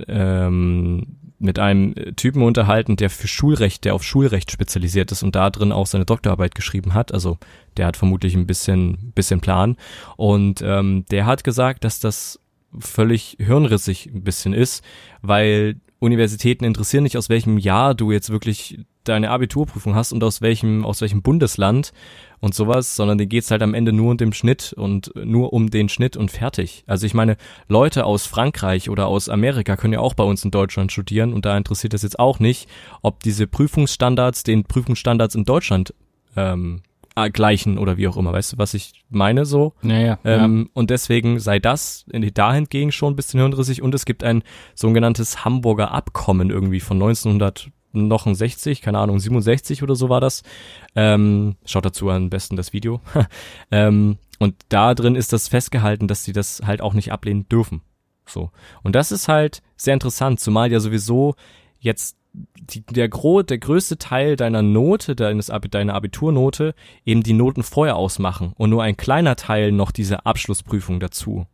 ähm, 0.09 1.07
mit 1.39 1.59
einem 1.59 1.95
Typen 2.17 2.43
unterhalten, 2.43 2.97
der 2.97 3.11
für 3.11 3.29
Schulrecht, 3.29 3.85
der 3.85 3.95
auf 3.95 4.03
Schulrecht 4.03 4.51
spezialisiert 4.51 5.13
ist 5.13 5.23
und 5.23 5.37
da 5.37 5.51
drin 5.51 5.73
auch 5.73 5.87
seine 5.87 6.07
Doktorarbeit 6.07 6.55
geschrieben 6.55 6.95
hat. 6.95 7.13
Also 7.13 7.39
der 7.77 7.87
hat 7.87 7.97
vermutlich 7.99 8.35
ein 8.35 8.47
bisschen, 8.47 9.13
bisschen 9.15 9.41
Plan. 9.41 9.77
Und 10.17 10.63
ähm, 10.65 11.05
der 11.11 11.27
hat 11.27 11.45
gesagt, 11.45 11.85
dass 11.85 12.01
das 12.01 12.41
völlig 12.79 13.37
hirnrissig 13.39 14.07
ein 14.07 14.23
bisschen 14.23 14.55
ist, 14.55 14.83
weil 15.23 15.77
Universitäten 15.99 16.65
interessieren 16.65 17.05
nicht, 17.05 17.17
aus 17.17 17.29
welchem 17.29 17.59
Jahr 17.59 17.95
du 17.95 18.13
jetzt 18.13 18.31
wirklich 18.31 18.81
deine 19.05 19.31
Abiturprüfung 19.31 19.95
hast 19.95 20.13
und 20.13 20.23
aus 20.23 20.41
welchem, 20.41 20.85
aus 20.85 21.01
welchem 21.01 21.23
Bundesland 21.23 21.93
und 22.41 22.55
sowas, 22.55 22.97
sondern 22.97 23.19
denen 23.19 23.29
geht's 23.29 23.51
halt 23.51 23.63
am 23.63 23.73
Ende 23.73 23.93
nur 23.93 24.11
um 24.11 24.17
den 24.17 24.33
Schnitt 24.33 24.73
und 24.73 25.13
nur 25.15 25.53
um 25.53 25.71
den 25.71 25.89
Schnitt 25.89 26.17
und 26.17 26.31
fertig. 26.31 26.85
Also 26.87 27.07
ich 27.07 27.15
meine, 27.15 27.37
Leute 27.69 28.05
aus 28.05 28.27
Frankreich 28.27 28.91
oder 28.91 29.07
aus 29.07 29.29
Amerika 29.29 29.77
können 29.77 29.95
ja 29.95 30.01
auch 30.01 30.15
bei 30.15 30.25
uns 30.25 30.45
in 30.45 30.51
Deutschland 30.51 30.93
studieren 30.93 31.33
und 31.33 31.47
da 31.47 31.57
interessiert 31.57 31.95
es 31.95 32.03
jetzt 32.03 32.19
auch 32.19 32.41
nicht, 32.41 32.69
ob 33.03 33.23
diese 33.23 33.47
Prüfungsstandards 33.47 34.43
den 34.43 34.65
Prüfungsstandards 34.65 35.35
in 35.35 35.45
Deutschland 35.45 35.95
ähm, 36.37 36.83
äh, 36.96 36.96
gleichen 37.33 37.79
oder 37.79 37.97
wie 37.97 38.07
auch 38.09 38.17
immer. 38.17 38.33
Weißt 38.33 38.53
du, 38.53 38.59
was 38.59 38.75
ich 38.75 39.05
meine 39.09 39.45
so? 39.47 39.73
Naja, 39.83 40.19
Ähm, 40.25 40.71
Und 40.75 40.91
deswegen 40.91 41.41
sei 41.41 41.59
das 41.59 42.05
in 42.13 42.23
die 42.23 42.33
dahingegen 42.33 42.93
schon 42.93 43.15
ein 43.15 43.17
bisschen 43.17 43.41
hirnrissig 43.41 43.83
und 43.83 43.95
es 43.95 44.05
gibt 44.05 44.23
ein 44.23 44.43
sogenanntes 44.75 45.45
Hamburger 45.45 45.93
Abkommen 45.93 46.51
irgendwie 46.51 46.81
von 46.81 46.97
1900 46.99 47.71
noch 47.93 48.27
ein 48.27 48.35
60, 48.35 48.83
keine 48.83 48.99
Ahnung, 48.99 49.19
67 49.19 49.83
oder 49.83 49.97
so 49.97 50.11
war 50.11 50.21
das. 50.21 50.43
Ähm, 50.95 51.57
schaut 51.65 51.87
dazu 51.87 52.11
am 52.11 52.29
besten 52.29 52.57
das 52.57 52.75
Video. 52.75 53.01
ähm, 53.71 54.19
und 54.39 54.55
da 54.69 54.95
drin 54.95 55.15
ist 55.15 55.33
das 55.33 55.49
festgehalten, 55.49 56.09
dass 56.09 56.23
sie 56.23 56.35
das 56.35 56.61
halt 56.67 56.83
auch 56.83 56.93
nicht 56.93 57.11
ablehnen 57.11 57.49
dürfen. 57.49 57.81
So. 58.27 58.51
Und 58.83 58.95
das 58.95 59.13
ist 59.13 59.29
halt 59.29 59.63
sehr 59.77 59.95
interessant, 59.95 60.41
zumal 60.41 60.71
ja 60.71 60.81
sowieso 60.81 61.37
jetzt 61.79 62.17
die, 62.61 62.83
der, 62.83 63.09
gro 63.09 63.43
der 63.43 63.59
größte 63.59 63.99
Teil 63.99 64.37
deiner 64.37 64.63
Note, 64.63 65.17
deines, 65.17 65.51
deiner 65.71 65.95
Abiturnote, 65.95 66.75
eben 67.05 67.23
die 67.23 67.33
Noten 67.33 67.63
vorher 67.63 67.97
ausmachen 67.97 68.53
und 68.57 68.71
nur 68.71 68.83
ein 68.83 68.97
kleiner 68.97 69.37
Teil 69.37 69.73
noch 69.73 69.91
diese 69.91 70.27
Abschlussprüfung 70.27 71.01
dazu. 71.01 71.47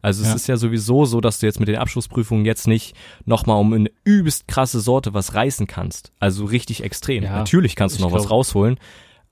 Also 0.00 0.22
es 0.22 0.28
Ja. 0.28 0.34
ist 0.36 0.46
ja 0.46 0.56
sowieso 0.56 1.06
so, 1.06 1.20
dass 1.20 1.40
du 1.40 1.46
jetzt 1.46 1.58
mit 1.58 1.68
den 1.68 1.76
Abschlussprüfungen 1.76 2.44
jetzt 2.44 2.68
nicht 2.68 2.94
nochmal 3.24 3.58
um 3.60 3.72
eine 3.72 3.90
übelst 4.04 4.46
krasse 4.46 4.78
Sorte 4.80 5.12
was 5.12 5.34
reißen 5.34 5.66
kannst. 5.66 6.12
Also 6.20 6.44
richtig 6.44 6.84
extrem. 6.84 7.24
Ja, 7.24 7.36
Natürlich 7.36 7.74
kannst 7.74 7.98
du 7.98 8.02
noch 8.02 8.12
was 8.12 8.22
glaub- 8.22 8.32
rausholen, 8.38 8.78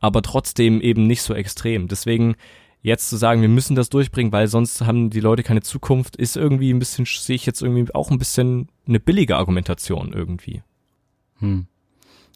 aber 0.01 0.23
trotzdem 0.23 0.81
eben 0.81 1.07
nicht 1.07 1.23
so 1.23 1.35
extrem. 1.35 1.87
Deswegen 1.87 2.35
jetzt 2.83 3.09
zu 3.11 3.16
sagen, 3.16 3.42
wir 3.42 3.49
müssen 3.49 3.77
das 3.77 3.90
durchbringen, 3.90 4.33
weil 4.33 4.49
sonst 4.49 4.81
haben 4.83 5.11
die 5.11 5.21
Leute 5.21 5.42
keine 5.45 5.62
Zukunft, 5.62 6.16
ist 6.16 6.37
irgendwie 6.37 6.73
ein 6.73 6.79
bisschen, 6.81 7.05
sehe 7.07 7.37
ich 7.37 7.47
jetzt 7.47 7.62
irgendwie 7.62 7.92
auch 7.95 8.11
ein 8.11 8.19
bisschen 8.19 8.69
eine 8.88 8.99
billige 9.01 9.37
Argumentation 9.37 10.12
irgendwie. 10.12 10.62
Hm. 11.38 11.66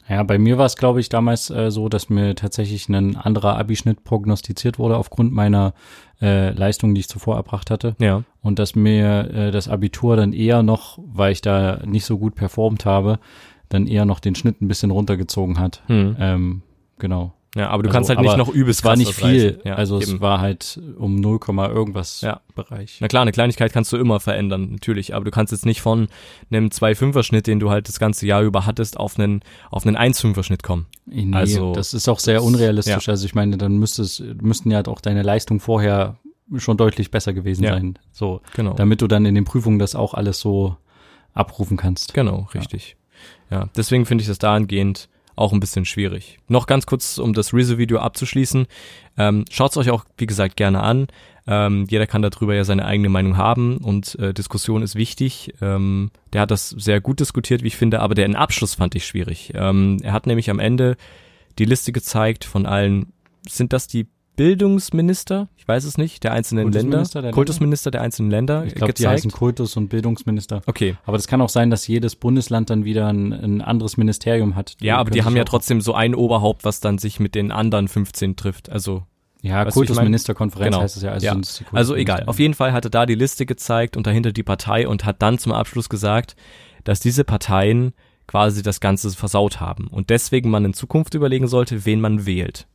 Ja, 0.08 0.24
bei 0.24 0.38
mir 0.38 0.58
war 0.58 0.66
es, 0.66 0.76
glaube 0.76 0.98
ich, 0.98 1.08
damals 1.08 1.50
äh, 1.50 1.70
so, 1.70 1.88
dass 1.88 2.10
mir 2.10 2.34
tatsächlich 2.34 2.88
ein 2.88 3.16
anderer 3.16 3.56
Abischnitt 3.56 4.02
prognostiziert 4.02 4.78
wurde 4.78 4.96
aufgrund 4.96 5.32
meiner 5.32 5.72
äh, 6.20 6.50
Leistung, 6.50 6.94
die 6.94 7.00
ich 7.00 7.08
zuvor 7.08 7.36
erbracht 7.36 7.70
hatte. 7.70 7.94
Ja. 8.00 8.24
Und 8.42 8.58
dass 8.58 8.74
mir 8.74 9.30
äh, 9.32 9.50
das 9.52 9.68
Abitur 9.68 10.16
dann 10.16 10.32
eher 10.32 10.64
noch, 10.64 10.98
weil 11.00 11.30
ich 11.30 11.42
da 11.42 11.80
nicht 11.84 12.04
so 12.04 12.18
gut 12.18 12.34
performt 12.34 12.86
habe, 12.86 13.20
dann 13.68 13.86
eher 13.86 14.04
noch 14.04 14.18
den 14.18 14.34
Schnitt 14.34 14.60
ein 14.60 14.66
bisschen 14.66 14.90
runtergezogen 14.90 15.60
hat. 15.60 15.82
Hm. 15.86 16.16
Ähm, 16.18 16.62
genau. 16.98 17.34
Ja, 17.56 17.68
aber 17.70 17.82
du 17.82 17.88
Also, 17.88 17.96
kannst 17.96 18.10
halt 18.10 18.20
nicht 18.20 18.36
noch 18.36 18.48
übelst 18.48 18.80
Es 18.80 18.84
war 18.84 18.94
nicht 18.96 19.12
viel. 19.12 19.60
Ja, 19.64 19.74
also 19.74 20.00
eben. 20.00 20.14
es 20.14 20.20
war 20.20 20.40
halt 20.40 20.80
um 20.98 21.16
0, 21.16 21.40
irgendwas 21.48 22.20
Ja. 22.20 22.40
Bereich. 22.54 22.98
Na 23.00 23.08
klar, 23.08 23.22
eine 23.22 23.32
Kleinigkeit 23.32 23.72
kannst 23.72 23.92
du 23.92 23.96
immer 23.96 24.20
verändern, 24.20 24.70
natürlich, 24.70 25.14
aber 25.16 25.24
du 25.24 25.32
kannst 25.32 25.50
jetzt 25.52 25.66
nicht 25.66 25.80
von 25.80 26.06
einem 26.52 26.68
2-5er 26.68 27.24
Schnitt, 27.24 27.48
den 27.48 27.58
du 27.58 27.70
halt 27.70 27.88
das 27.88 27.98
ganze 27.98 28.24
Jahr 28.26 28.42
über 28.42 28.66
hattest, 28.66 28.96
auf 28.98 29.18
einen 29.18 29.42
auf 29.72 29.84
einen 29.84 29.96
1-5er 29.96 30.44
Schnitt 30.44 30.62
kommen. 30.62 30.86
Nee, 31.06 31.28
Also, 31.32 31.72
das 31.72 31.92
ist 31.92 32.08
auch 32.08 32.20
sehr 32.20 32.44
unrealistisch. 32.44 33.08
Also 33.08 33.26
ich 33.26 33.34
meine, 33.34 33.56
dann 33.56 33.78
müsste 33.78 34.02
es, 34.02 34.22
müssten 34.40 34.70
ja 34.70 34.76
halt 34.76 34.86
auch 34.88 35.00
deine 35.00 35.22
Leistung 35.22 35.58
vorher 35.58 36.18
schon 36.56 36.76
deutlich 36.76 37.10
besser 37.10 37.32
gewesen 37.32 37.64
Ja. 37.64 37.72
sein. 37.72 37.98
So, 38.12 38.42
Genau. 38.54 38.74
damit 38.74 39.02
du 39.02 39.08
dann 39.08 39.24
in 39.26 39.34
den 39.34 39.44
Prüfungen 39.44 39.78
das 39.80 39.96
auch 39.96 40.14
alles 40.14 40.38
so 40.38 40.76
abrufen 41.34 41.76
kannst. 41.76 42.14
Genau, 42.14 42.48
richtig. 42.54 42.96
Ja, 43.50 43.68
deswegen 43.76 44.06
finde 44.06 44.22
ich 44.22 44.28
das 44.28 44.38
dahingehend 44.38 45.08
auch 45.36 45.52
ein 45.52 45.60
bisschen 45.60 45.84
schwierig. 45.84 46.38
Noch 46.48 46.66
ganz 46.66 46.86
kurz, 46.86 47.18
um 47.18 47.32
das 47.32 47.54
Rezo-Video 47.54 47.98
abzuschließen. 47.98 48.66
Ähm, 49.16 49.44
Schaut 49.50 49.70
es 49.72 49.76
euch 49.76 49.90
auch, 49.90 50.04
wie 50.16 50.26
gesagt, 50.26 50.56
gerne 50.56 50.82
an. 50.82 51.08
Ähm, 51.46 51.86
jeder 51.88 52.06
kann 52.06 52.22
darüber 52.22 52.54
ja 52.54 52.64
seine 52.64 52.84
eigene 52.84 53.08
Meinung 53.08 53.36
haben 53.36 53.78
und 53.78 54.18
äh, 54.18 54.34
Diskussion 54.34 54.82
ist 54.82 54.94
wichtig. 54.94 55.54
Ähm, 55.60 56.10
der 56.32 56.42
hat 56.42 56.50
das 56.50 56.70
sehr 56.70 57.00
gut 57.00 57.20
diskutiert, 57.20 57.62
wie 57.62 57.68
ich 57.68 57.76
finde, 57.76 58.00
aber 58.00 58.14
den 58.14 58.36
Abschluss 58.36 58.74
fand 58.74 58.94
ich 58.94 59.06
schwierig. 59.06 59.52
Ähm, 59.54 59.98
er 60.02 60.12
hat 60.12 60.26
nämlich 60.26 60.50
am 60.50 60.58
Ende 60.58 60.96
die 61.58 61.64
Liste 61.64 61.92
gezeigt 61.92 62.44
von 62.44 62.66
allen, 62.66 63.12
sind 63.48 63.72
das 63.72 63.88
die 63.88 64.06
Bildungsminister? 64.40 65.48
Ich 65.56 65.68
weiß 65.68 65.84
es 65.84 65.98
nicht, 65.98 66.24
der 66.24 66.32
einzelnen 66.32 66.64
Länder. 66.72 66.80
Kultusminister 66.80 67.20
der 67.20 67.22
Länder? 67.28 67.34
Kultusminister 67.34 67.90
der 67.90 68.00
einzelnen 68.00 68.30
Länder 68.30 68.64
Ich 68.64 68.74
glaube, 68.74 68.94
die 68.94 69.06
heißen 69.06 69.30
Kultus- 69.30 69.76
und 69.76 69.88
Bildungsminister. 69.88 70.62
okay. 70.66 70.96
Aber 71.04 71.18
das 71.18 71.26
kann 71.28 71.42
auch 71.42 71.50
sein, 71.50 71.68
dass 71.68 71.86
jedes 71.86 72.16
Bundesland 72.16 72.70
dann 72.70 72.84
wieder 72.86 73.08
ein, 73.08 73.34
ein 73.34 73.60
anderes 73.60 73.98
Ministerium 73.98 74.54
hat. 74.56 74.76
Ja, 74.80 74.96
aber 74.96 75.10
die 75.10 75.24
haben 75.24 75.36
ja 75.36 75.44
trotzdem 75.44 75.82
so 75.82 75.92
ein 75.92 76.14
Oberhaupt, 76.14 76.64
was 76.64 76.80
dann 76.80 76.96
sich 76.96 77.20
mit 77.20 77.34
den 77.34 77.52
anderen 77.52 77.86
15 77.86 78.36
trifft. 78.36 78.70
Also, 78.70 79.02
Ja? 79.42 79.66
Kultusministerkonferenz 79.66 80.70
Genau. 80.74 80.82
heißt 80.84 80.96
es 80.96 81.02
ja. 81.02 81.10
Also, 81.12 81.26
Ja. 81.26 81.36
es 81.38 81.58
die 81.58 81.76
also 81.76 81.94
egal. 81.94 82.24
Auf 82.26 82.38
jeden 82.38 82.54
Fall 82.54 82.72
hatte 82.72 82.88
da 82.88 83.04
die 83.04 83.16
Liste 83.16 83.44
gezeigt 83.44 83.98
und 83.98 84.06
dahinter 84.06 84.32
die 84.32 84.42
Partei 84.42 84.88
und 84.88 85.04
hat 85.04 85.20
dann 85.20 85.36
zum 85.36 85.52
Abschluss 85.52 85.90
gesagt, 85.90 86.34
dass 86.84 87.00
diese 87.00 87.24
Parteien 87.24 87.92
quasi 88.26 88.62
das 88.62 88.80
Ganze 88.80 89.10
versaut 89.10 89.60
haben 89.60 89.88
und 89.88 90.08
deswegen 90.08 90.48
man 90.48 90.64
in 90.64 90.72
Zukunft 90.72 91.12
überlegen 91.12 91.46
sollte, 91.46 91.84
wen 91.84 92.00
man 92.00 92.24
wählt. 92.24 92.66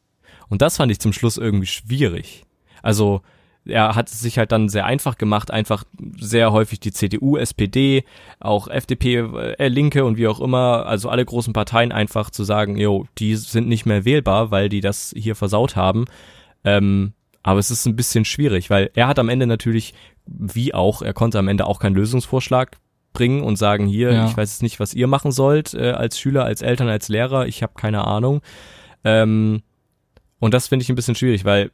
Und 0.49 0.62
das 0.62 0.77
fand 0.77 0.91
ich 0.91 0.99
zum 0.99 1.13
Schluss 1.13 1.38
irgendwie 1.38 1.67
schwierig. 1.67 2.43
Also 2.81 3.21
er 3.67 3.95
hat 3.95 4.10
es 4.12 4.19
sich 4.19 4.38
halt 4.38 4.51
dann 4.51 4.69
sehr 4.69 4.86
einfach 4.86 5.17
gemacht, 5.17 5.49
einfach 5.49 5.86
sehr 6.19 6.51
häufig 6.51 6.79
die 6.79 6.91
CDU, 6.91 7.36
SPD, 7.38 8.03
auch 8.39 8.67
FDP, 8.67 9.15
äh, 9.58 9.67
Linke 9.69 10.05
und 10.05 10.17
wie 10.17 10.27
auch 10.27 10.39
immer, 10.39 10.86
also 10.86 11.10
alle 11.10 11.25
großen 11.25 11.51
Parteien 11.51 11.91
einfach 11.91 12.29
zu 12.29 12.43
sagen, 12.43 12.77
jo, 12.77 13.05
die 13.17 13.36
sind 13.36 13.67
nicht 13.67 13.88
mehr 13.88 14.05
wählbar, 14.05 14.51
weil 14.51 14.69
die 14.69 14.81
das 14.81 15.13
hier 15.17 15.36
versaut 15.36 15.75
haben. 15.75 16.05
Ähm, 16.63 17.13
aber 17.41 17.60
es 17.60 17.71
ist 17.71 17.86
ein 17.88 17.95
bisschen 17.95 18.25
schwierig, 18.25 18.69
weil 18.69 18.91
er 18.93 19.08
hat 19.08 19.17
am 19.19 19.29
Ende 19.29 19.47
natürlich, 19.47 19.93
wie 20.27 20.73
auch, 20.75 21.01
er 21.01 21.13
konnte 21.13 21.39
am 21.39 21.47
Ende 21.47 21.65
auch 21.65 21.79
keinen 21.79 21.95
Lösungsvorschlag 21.95 22.77
bringen 23.13 23.41
und 23.41 23.55
sagen, 23.55 23.88
hier, 23.88 24.12
Ja. 24.13 24.25
ich 24.27 24.38
weiß 24.38 24.51
jetzt 24.51 24.63
nicht, 24.63 24.79
was 24.79 24.93
ihr 24.93 25.08
machen 25.08 25.31
sollt, 25.31 25.73
äh, 25.73 25.91
als 25.91 26.19
Schüler, 26.19 26.43
als 26.45 26.62
Eltern, 26.62 26.88
als 26.89 27.08
Lehrer, 27.10 27.47
ich 27.47 27.63
habe 27.63 27.73
keine 27.75 28.05
Ahnung. 28.05 28.41
Ähm, 29.03 29.63
und 30.39 30.54
das 30.54 30.67
finde 30.67 30.84
ich 30.84 30.89
ein 30.89 30.95
bisschen 30.95 31.15
schwierig, 31.15 31.45
weil 31.45 31.71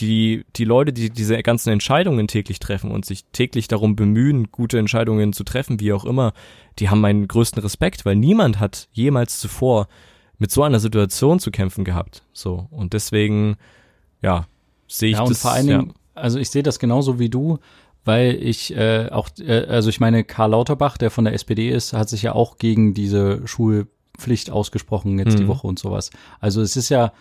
die, 0.00 0.44
die 0.56 0.64
Leute, 0.64 0.92
die 0.92 1.10
diese 1.10 1.40
ganzen 1.42 1.70
Entscheidungen 1.70 2.28
täglich 2.28 2.58
treffen 2.58 2.90
und 2.90 3.04
sich 3.04 3.24
täglich 3.32 3.68
darum 3.68 3.94
bemühen, 3.94 4.50
gute 4.50 4.78
Entscheidungen 4.78 5.32
zu 5.32 5.44
treffen, 5.44 5.80
wie 5.80 5.92
auch 5.92 6.04
immer, 6.04 6.32
die 6.78 6.88
haben 6.88 7.00
meinen 7.00 7.28
größten 7.28 7.62
Respekt, 7.62 8.04
weil 8.04 8.16
niemand 8.16 8.58
hat 8.58 8.88
jemals 8.92 9.38
zuvor 9.38 9.88
mit 10.38 10.50
so 10.50 10.62
einer 10.62 10.80
Situation 10.80 11.40
zu 11.40 11.50
kämpfen 11.50 11.84
gehabt. 11.84 12.22
So. 12.32 12.68
Und 12.70 12.92
deswegen, 12.94 13.56
ja, 14.22 14.46
sehe 14.88 15.10
ich 15.10 15.16
ja, 15.16 15.22
und 15.22 15.30
das. 15.30 15.42
vor 15.42 15.52
allen 15.52 15.66
Dingen, 15.66 15.92
also 16.14 16.38
ich 16.38 16.50
sehe 16.50 16.62
das 16.62 16.78
genauso 16.78 17.18
wie 17.18 17.28
du, 17.28 17.58
weil 18.04 18.34
ich 18.42 18.74
äh, 18.76 19.08
auch, 19.10 19.28
äh, 19.38 19.66
also 19.68 19.88
ich 19.90 20.00
meine, 20.00 20.24
Karl 20.24 20.50
Lauterbach, 20.50 20.96
der 20.96 21.10
von 21.10 21.24
der 21.24 21.34
SPD 21.34 21.68
ist, 21.70 21.92
hat 21.92 22.08
sich 22.08 22.22
ja 22.22 22.34
auch 22.34 22.58
gegen 22.58 22.94
diese 22.94 23.46
Schulpflicht 23.46 24.50
ausgesprochen 24.50 25.18
jetzt 25.18 25.34
Mhm. 25.34 25.40
die 25.42 25.48
Woche 25.48 25.66
und 25.66 25.78
sowas. 25.78 26.10
Also 26.40 26.60
es 26.62 26.76
ist 26.76 26.88
ja 26.88 27.12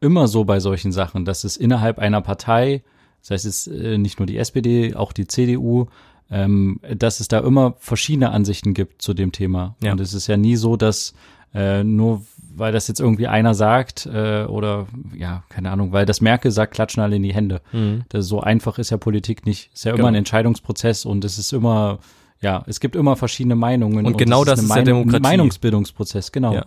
immer 0.00 0.28
so 0.28 0.44
bei 0.44 0.60
solchen 0.60 0.92
Sachen, 0.92 1.24
dass 1.24 1.44
es 1.44 1.56
innerhalb 1.56 1.98
einer 1.98 2.20
Partei, 2.20 2.82
das 3.20 3.30
heißt 3.30 3.46
es 3.46 3.66
äh, 3.66 3.98
nicht 3.98 4.18
nur 4.18 4.26
die 4.26 4.36
SPD, 4.36 4.94
auch 4.94 5.12
die 5.12 5.26
CDU, 5.26 5.86
ähm, 6.30 6.80
dass 6.94 7.20
es 7.20 7.28
da 7.28 7.40
immer 7.40 7.74
verschiedene 7.78 8.30
Ansichten 8.30 8.74
gibt 8.74 9.02
zu 9.02 9.14
dem 9.14 9.32
Thema. 9.32 9.76
Ja. 9.82 9.92
Und 9.92 10.00
es 10.00 10.14
ist 10.14 10.26
ja 10.26 10.36
nie 10.36 10.56
so, 10.56 10.76
dass 10.76 11.14
äh, 11.54 11.82
nur 11.82 12.22
weil 12.58 12.72
das 12.72 12.88
jetzt 12.88 13.00
irgendwie 13.00 13.28
einer 13.28 13.54
sagt 13.54 14.06
äh, 14.06 14.44
oder 14.44 14.86
ja, 15.16 15.44
keine 15.48 15.70
Ahnung, 15.70 15.92
weil 15.92 16.06
das 16.06 16.20
Merkel 16.20 16.50
sagt, 16.50 16.74
klatschen 16.74 17.02
alle 17.02 17.16
in 17.16 17.22
die 17.22 17.32
Hände. 17.32 17.60
Mhm. 17.72 18.02
Das, 18.08 18.26
so 18.26 18.40
einfach 18.40 18.78
ist 18.78 18.90
ja 18.90 18.96
Politik 18.96 19.46
nicht. 19.46 19.70
Ist 19.72 19.84
ja 19.84 19.92
immer 19.92 19.98
Genau. 19.98 20.08
ein 20.08 20.14
Entscheidungsprozess 20.16 21.04
und 21.04 21.24
es 21.24 21.38
ist 21.38 21.52
immer, 21.52 22.00
ja, 22.40 22.64
es 22.66 22.80
gibt 22.80 22.96
immer 22.96 23.16
verschiedene 23.16 23.54
Meinungen. 23.54 24.06
Und 24.06 24.18
genau 24.18 24.42
es 24.42 24.46
das 24.46 24.58
eine 24.58 24.68
ist 24.68 24.76
ja 24.76 24.82
Demokratie. 24.82 25.16
Ein 25.16 25.22
Meinungsbildungsprozess, 25.22 26.32
genau. 26.32 26.54
Ja. 26.54 26.64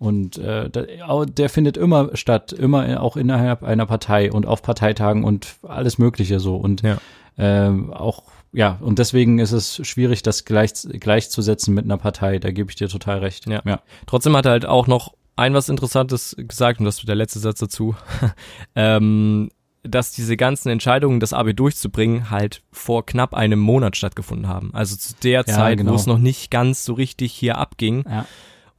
Und 0.00 0.38
äh, 0.38 0.70
der 0.70 1.50
findet 1.50 1.76
immer 1.76 2.16
statt, 2.16 2.52
immer 2.54 3.02
auch 3.02 3.18
innerhalb 3.18 3.62
einer 3.62 3.84
Partei 3.84 4.32
und 4.32 4.46
auf 4.46 4.62
Parteitagen 4.62 5.24
und 5.24 5.56
alles 5.62 5.98
Mögliche 5.98 6.40
so. 6.40 6.56
Und 6.56 6.80
Ja. 6.80 6.96
ähm, 7.36 7.92
auch, 7.92 8.22
ja, 8.50 8.78
und 8.80 8.98
deswegen 8.98 9.38
ist 9.38 9.52
es 9.52 9.86
schwierig, 9.86 10.22
das 10.22 10.46
gleich, 10.46 10.72
gleichzusetzen 10.88 11.74
mit 11.74 11.84
einer 11.84 11.98
Partei. 11.98 12.38
Da 12.38 12.50
gebe 12.50 12.70
ich 12.70 12.76
dir 12.76 12.88
total 12.88 13.18
recht. 13.18 13.46
Ja. 13.46 13.60
ja. 13.66 13.80
Trotzdem 14.06 14.34
hat 14.34 14.46
er 14.46 14.52
halt 14.52 14.64
auch 14.64 14.86
noch 14.86 15.12
ein 15.36 15.52
was 15.52 15.68
Interessantes 15.68 16.34
gesagt, 16.38 16.80
und 16.80 16.86
das 16.86 16.98
wird 17.02 17.08
der 17.10 17.16
letzte 17.16 17.38
Satz 17.38 17.58
dazu, 17.58 17.94
ähm, 18.74 19.50
dass 19.82 20.12
diese 20.12 20.36
ganzen 20.36 20.70
Entscheidungen, 20.70 21.20
das 21.20 21.32
AB 21.34 21.54
durchzubringen, 21.54 22.30
halt 22.30 22.62
vor 22.72 23.04
knapp 23.04 23.34
einem 23.34 23.58
Monat 23.60 23.96
stattgefunden 23.96 24.48
haben. 24.48 24.70
Also 24.74 24.96
zu 24.96 25.12
der 25.22 25.40
Ja, 25.40 25.44
Zeit, 25.44 25.78
genau. 25.78 25.92
wo 25.92 25.96
es 25.96 26.06
noch 26.06 26.18
nicht 26.18 26.50
ganz 26.50 26.84
so 26.86 26.94
richtig 26.94 27.32
hier 27.32 27.58
abging. 27.58 28.04
Ja. 28.08 28.26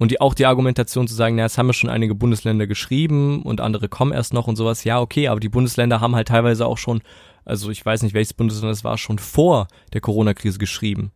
Und 0.02 0.10
die, 0.10 0.20
auch 0.20 0.34
die 0.34 0.48
Argumentation 0.48 1.08
zu 1.08 1.14
sagen, 1.14 1.36
na, 1.36 1.44
jetzt 1.44 1.60
haben 1.60 1.68
wir 1.68 1.74
schon 1.74 1.92
einige 1.92 2.16
Bundesländer 2.16 2.66
geschrieben 2.66 3.44
und 3.44 3.62
andere 3.62 3.88
kommen 3.88 4.14
erst 4.14 4.34
noch 4.34 4.48
und 4.48 4.56
sowas. 4.56 4.84
Ja, 4.84 5.00
okay, 5.00 5.28
aber 5.28 5.40
die 5.40 5.48
Bundesländer 5.48 6.02
haben 6.02 6.16
halt 6.16 6.30
teilweise 6.30 6.66
auch 6.66 6.80
schon, 6.80 7.04
also 7.46 7.70
ich 7.70 7.86
weiß 7.86 8.02
nicht, 8.02 8.16
welches 8.16 8.34
Bundesland 8.34 8.74
es 8.74 8.84
war, 8.84 8.98
schon 8.98 9.20
vor 9.20 9.68
der 9.94 10.02
Corona-Krise 10.02 10.58
geschrieben. 10.58 11.12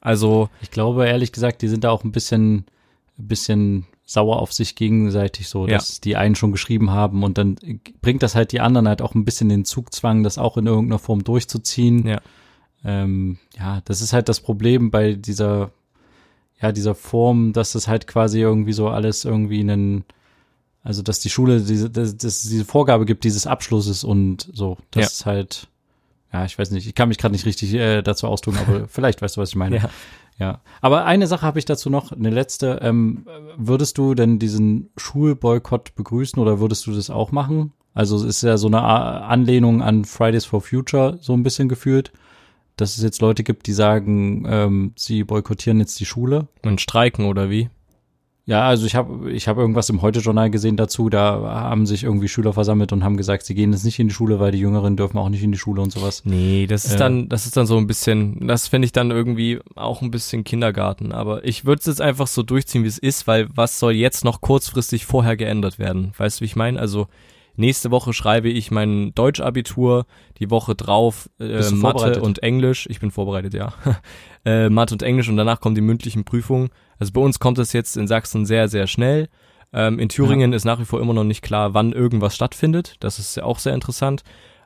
Also, 0.00 0.48
Ich 0.60 0.72
glaube, 0.72 1.06
ehrlich 1.06 1.30
gesagt, 1.30 1.62
die 1.62 1.68
sind 1.68 1.84
da 1.84 1.90
auch 1.92 2.02
ein 2.02 2.10
bisschen, 2.10 2.64
bisschen 3.16 3.86
sauer 4.04 4.40
auf 4.42 4.52
sich 4.52 4.74
gegenseitig 4.74 5.48
so, 5.48 5.68
Ja. 5.68 5.76
dass 5.76 6.00
die 6.00 6.16
einen 6.16 6.34
schon 6.34 6.50
geschrieben 6.50 6.90
haben 6.90 7.22
und 7.22 7.38
dann 7.38 7.54
bringt 8.02 8.24
das 8.24 8.34
halt 8.34 8.50
die 8.50 8.58
anderen 8.60 8.88
halt 8.88 9.00
auch 9.00 9.14
ein 9.14 9.24
bisschen 9.24 9.48
den 9.48 9.64
Zugzwang, 9.64 10.24
das 10.24 10.38
auch 10.38 10.56
in 10.56 10.66
irgendeiner 10.66 10.98
Form 10.98 11.22
durchzuziehen. 11.22 12.04
Ja. 12.04 12.20
Ähm, 12.84 13.38
ja, 13.56 13.80
das 13.84 14.00
ist 14.02 14.12
halt 14.12 14.28
das 14.28 14.40
Problem 14.40 14.90
bei 14.90 15.12
dieser, 15.12 15.70
ja, 16.60 16.72
dieser 16.72 16.94
Form, 16.94 17.52
dass 17.52 17.72
das 17.72 17.86
halt 17.88 18.06
quasi 18.06 18.40
irgendwie 18.40 18.72
so 18.72 18.88
alles 18.88 19.24
irgendwie 19.24 19.60
einen, 19.60 20.04
also 20.82 21.02
dass 21.02 21.20
die 21.20 21.30
Schule 21.30 21.60
diese, 21.60 21.88
dass, 21.90 22.16
dass 22.16 22.42
es 22.44 22.50
diese 22.50 22.64
Vorgabe 22.64 23.04
gibt 23.04 23.24
dieses 23.24 23.46
Abschlusses 23.46 24.04
und 24.04 24.48
so. 24.52 24.76
Das 24.90 25.02
Ja. 25.04 25.06
ist 25.06 25.26
halt, 25.26 25.68
ja, 26.32 26.44
ich 26.44 26.58
weiß 26.58 26.70
nicht, 26.72 26.86
ich 26.86 26.94
kann 26.94 27.08
mich 27.08 27.18
gerade 27.18 27.32
nicht 27.32 27.46
richtig 27.46 27.74
äh, 27.74 28.02
dazu 28.02 28.26
ausdrücken, 28.26 28.58
aber 28.66 28.86
vielleicht 28.88 29.22
weißt 29.22 29.36
du, 29.36 29.40
was 29.40 29.50
ich 29.50 29.56
meine. 29.56 29.76
ja. 29.76 29.90
Ja, 30.40 30.60
aber 30.80 31.04
eine 31.04 31.26
Sache 31.26 31.44
habe 31.44 31.58
ich 31.58 31.64
dazu 31.64 31.90
noch, 31.90 32.12
eine 32.12 32.30
letzte. 32.30 32.78
Ähm, 32.80 33.26
würdest 33.56 33.98
du 33.98 34.14
denn 34.14 34.38
diesen 34.38 34.88
Schulboykott 34.96 35.96
begrüßen 35.96 36.40
oder 36.40 36.60
würdest 36.60 36.86
du 36.86 36.92
das 36.92 37.10
auch 37.10 37.32
machen? 37.32 37.72
Also 37.92 38.14
es 38.14 38.22
ist 38.22 38.42
ja 38.42 38.56
so 38.56 38.68
eine 38.68 38.80
Anlehnung 38.82 39.82
an 39.82 40.04
Fridays 40.04 40.44
for 40.44 40.60
Future 40.60 41.18
so 41.20 41.32
ein 41.34 41.42
bisschen 41.42 41.68
gefühlt, 41.68 42.12
dass 42.80 42.96
es 42.96 43.02
jetzt 43.02 43.20
Leute 43.20 43.42
gibt, 43.44 43.66
die 43.66 43.72
sagen, 43.72 44.44
ähm, 44.48 44.92
sie 44.96 45.24
boykottieren 45.24 45.78
jetzt 45.80 45.98
die 46.00 46.06
Schule. 46.06 46.48
Und 46.64 46.80
streiken 46.80 47.26
oder 47.26 47.50
wie? 47.50 47.68
Ja, 48.46 48.66
also 48.66 48.86
ich 48.86 48.94
habe 48.94 49.30
ich 49.30 49.46
habe 49.46 49.60
irgendwas 49.60 49.90
im 49.90 50.00
Heute-Journal 50.00 50.48
gesehen 50.48 50.78
dazu, 50.78 51.10
da 51.10 51.42
haben 51.42 51.84
sich 51.84 52.02
irgendwie 52.04 52.28
Schüler 52.28 52.54
versammelt 52.54 52.94
und 52.94 53.04
haben 53.04 53.18
gesagt, 53.18 53.44
sie 53.44 53.54
gehen 53.54 53.72
jetzt 53.72 53.84
nicht 53.84 53.98
in 53.98 54.08
die 54.08 54.14
Schule, 54.14 54.40
weil 54.40 54.52
die 54.52 54.58
Jüngeren 54.58 54.96
dürfen 54.96 55.18
auch 55.18 55.28
nicht 55.28 55.42
in 55.42 55.52
die 55.52 55.58
Schule 55.58 55.82
und 55.82 55.92
sowas. 55.92 56.22
Nee, 56.24 56.66
das 56.66 56.86
ist 56.86 56.94
Äh. 56.94 56.96
dann, 56.96 57.28
das 57.28 57.44
ist 57.44 57.58
dann 57.58 57.66
so 57.66 57.76
ein 57.76 57.86
bisschen, 57.86 58.48
das 58.48 58.66
finde 58.66 58.86
ich 58.86 58.92
dann 58.92 59.10
irgendwie 59.10 59.58
auch 59.76 60.00
ein 60.00 60.10
bisschen 60.10 60.44
Kindergarten. 60.44 61.12
Aber 61.12 61.44
ich 61.44 61.66
würde 61.66 61.80
es 61.80 61.86
jetzt 61.86 62.00
einfach 62.00 62.26
so 62.26 62.42
durchziehen, 62.42 62.84
wie 62.84 62.88
es 62.88 62.96
ist, 62.96 63.26
weil 63.26 63.48
was 63.54 63.78
soll 63.78 63.92
jetzt 63.92 64.24
noch 64.24 64.40
kurzfristig 64.40 65.04
vorher 65.04 65.36
geändert 65.36 65.78
werden? 65.78 66.12
Weißt 66.16 66.38
du, 66.38 66.40
wie 66.40 66.46
ich 66.46 66.56
meine? 66.56 66.80
Also 66.80 67.06
nächste 67.58 67.90
Woche 67.90 68.12
schreibe 68.12 68.48
ich 68.48 68.70
mein 68.70 69.12
Deutschabitur, 69.14 70.06
die 70.38 70.50
Woche 70.50 70.74
drauf 70.74 71.28
äh, 71.38 71.68
Mathe 71.70 72.20
und 72.20 72.42
Englisch. 72.42 72.86
Ich 72.90 73.00
bin 73.00 73.10
vorbereitet, 73.10 73.54
ja. 73.54 73.72
äh, 74.44 74.68
Mathe 74.68 74.94
und 74.94 75.02
Englisch 75.02 75.28
und 75.28 75.36
danach 75.36 75.60
kommen 75.60 75.74
die 75.74 75.80
mündlichen 75.80 76.24
Prüfungen. 76.24 76.70
Also 76.98 77.12
bei 77.12 77.20
uns 77.20 77.38
kommt 77.38 77.58
es 77.58 77.72
jetzt 77.72 77.96
in 77.96 78.06
Sachsen 78.06 78.46
sehr, 78.46 78.68
sehr 78.68 78.86
schnell. 78.86 79.28
Ähm, 79.72 79.98
in 79.98 80.08
Thüringen 80.08 80.52
ist 80.52 80.64
nach 80.64 80.80
wie 80.80 80.84
vor 80.84 81.00
immer 81.00 81.14
noch 81.14 81.24
nicht 81.24 81.42
klar, 81.42 81.74
wann 81.74 81.92
irgendwas 81.92 82.34
stattfindet. 82.34 82.96
Das 83.00 83.18
ist 83.18 83.36
ja 83.36 83.44
auch 83.44 83.58
sehr 83.58 83.74
interessant. 83.74 84.22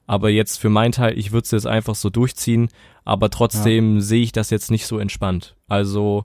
Aber 0.07 0.31
jetzt 0.31 0.59
für 0.59 0.69
meinen 0.69 0.93
Teil, 0.93 1.19
ich 1.19 1.33
würde 1.33 1.45
es 1.45 1.51
jetzt 1.53 1.67
einfach 1.67 1.95
so 1.95 2.11
durchziehen, 2.11 2.69
aber 3.05 3.31
trotzdem 3.31 4.01
sehe 4.01 4.23
ich 4.23 4.33
das 4.33 4.51
jetzt 4.51 4.71
nicht 4.71 4.87
so 4.87 4.99
entspannt. 4.99 5.57
Also 5.69 6.25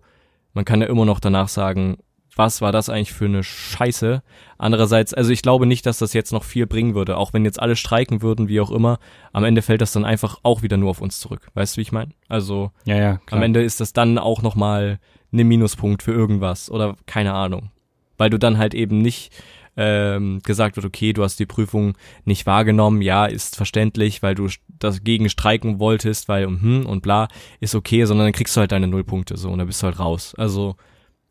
man 0.53 0.65
kann 0.65 0.82
ja 0.82 0.88
immer 0.88 1.06
noch 1.06 1.19
danach 1.19 1.47
sagen, 1.47 1.97
was 2.38 2.62
war 2.62 2.71
das 2.71 2.89
eigentlich 2.89 3.13
für 3.13 3.26
eine 3.26 3.43
Scheiße? 3.43 4.21
Andererseits, 4.58 5.13
also 5.13 5.32
ich 5.32 5.41
glaube 5.41 5.65
nicht, 5.65 5.86
dass 5.86 5.97
das 6.00 6.13
jetzt 6.13 6.32
noch 6.32 6.43
viel 6.43 6.67
bringen 6.67 6.95
würde, 6.95 7.17
auch 7.17 7.34
wenn 7.34 7.45
jetzt 7.45 7.62
alle 7.62 7.76
streiken 7.76 8.21
würden, 8.21 8.47
wie 8.47 8.60
auch 8.60 8.71
immer. 8.71 9.00
Am 9.34 9.43
Ende 9.43 9.62
fällt 9.62 9.82
das 9.82 9.91
dann 9.91 10.06
einfach 10.06 10.39
auch 10.43 10.62
wieder 10.62 10.78
nur 10.78 10.89
auf 10.89 11.02
uns 11.02 11.19
zurück. 11.19 11.50
Weißt 11.54 11.76
du, 11.76 11.78
wie 11.78 11.84
ich 11.84 11.91
meine? 11.91 12.12
Also 12.28 12.71
Ja, 12.86 12.97
ja, 12.97 13.19
am 13.32 13.41
Ende 13.41 13.63
ist 13.63 13.80
das 13.80 13.93
dann 13.93 14.17
auch 14.17 14.41
nochmal 14.41 15.00
ne 15.32 15.43
Minuspunkt 15.43 16.04
für 16.04 16.13
irgendwas 16.13 16.69
oder 16.69 16.95
keine 17.06 17.34
Ahnung. 17.34 17.71
Weil 18.17 18.30
du 18.30 18.39
dann 18.39 18.58
halt 18.58 18.73
eben 18.73 19.02
nicht 19.02 19.32
ähm, 19.78 20.39
gesagt 20.43 20.76
wird, 20.76 20.86
okay, 20.86 21.13
du 21.13 21.23
hast 21.23 21.39
die 21.39 21.45
Prüfung 21.45 21.95
nicht 22.26 22.47
wahrgenommen, 22.47 23.04
ja, 23.04 23.28
ist 23.28 23.56
verständlich, 23.56 24.23
weil 24.23 24.34
du 24.34 24.50
dagegen 24.80 25.30
streiken 25.30 25.80
wolltest, 25.80 26.28
weil 26.28 26.45
hm 26.47 26.86
und 26.88 27.02
bla, 27.02 27.28
ist 27.60 27.76
okay, 27.76 28.04
sondern 28.06 28.26
dann 28.26 28.34
kriegst 28.34 28.56
du 28.56 28.60
halt 28.60 28.71
deine 28.71 28.88
Nullpunkte 28.88 29.38
so 29.38 29.52
und 29.52 29.60
dann 29.60 29.67
bist 29.67 29.84
du 29.84 29.86
halt 29.86 30.00
raus. 30.00 30.34
Also 30.36 30.76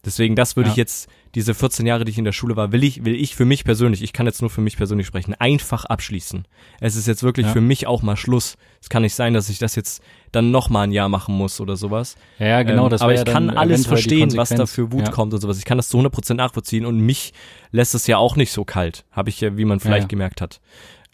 deswegen, 0.05 0.37
das 0.37 0.57
würde 0.57 0.69
Ja. 0.69 0.73
ich 0.73 0.77
jetzt, 0.77 1.09
diese 1.35 1.53
14 1.55 1.87
Jahre, 1.87 2.05
die 2.05 2.11
ich 2.13 2.19
in 2.19 2.25
der 2.25 2.33
Schule 2.33 2.57
war, 2.57 2.73
will 2.73 2.83
ich, 2.85 3.05
will 3.05 3.15
ich 3.15 3.35
für 3.37 3.45
mich 3.45 3.65
persönlich, 3.65 4.03
ich 4.03 4.13
kann 4.13 4.25
jetzt 4.27 4.41
nur 4.41 4.49
für 4.51 4.61
mich 4.63 4.77
persönlich 4.77 5.07
sprechen, 5.07 5.35
einfach 5.35 5.85
abschließen. 5.85 6.47
Es 6.81 6.97
ist 6.97 7.07
jetzt 7.07 7.23
wirklich 7.23 7.47
Ja. 7.47 7.53
für 7.53 7.61
mich 7.61 7.87
auch 7.87 8.03
mal 8.03 8.17
Schluss. 8.17 8.57
Es 8.81 8.89
kann 8.89 9.03
nicht 9.03 9.15
sein, 9.15 9.35
dass 9.35 9.49
ich 9.51 9.59
das 9.59 9.75
jetzt 9.75 10.03
dann 10.33 10.51
noch 10.51 10.71
mal 10.71 10.83
ein 10.83 10.93
Jahr 10.93 11.09
machen 11.09 11.35
muss 11.37 11.61
oder 11.61 11.77
sowas. 11.77 12.17
ja, 12.39 12.47
ja, 12.47 12.63
genau, 12.63 12.85
Ähm, 12.85 12.91
das 12.91 13.03
aber 13.03 13.15
ich 13.15 13.25
kann 13.25 13.51
alles 13.51 13.87
verstehen, 13.87 14.35
was 14.37 14.49
da 14.51 14.67
für 14.67 14.93
Wut 14.93 15.11
kommt 15.13 15.35
und 15.35 15.41
sowas. 15.41 15.59
Ich 15.59 15.65
kann 15.65 15.77
das 15.79 15.89
zu 15.89 15.99
100% 15.99 16.35
nachvollziehen 16.39 16.87
und 16.87 16.99
mich 17.01 17.33
lässt 17.71 17.95
es 17.95 18.07
ja 18.07 18.17
auch 18.19 18.37
nicht 18.37 18.53
so 18.53 18.65
kalt. 18.65 19.05
Habe 19.11 19.29
ich 19.31 19.41
ja, 19.41 19.57
wie 19.57 19.65
man 19.65 19.81
vielleicht 19.81 20.09
gemerkt 20.09 20.41
hat. 20.41 20.61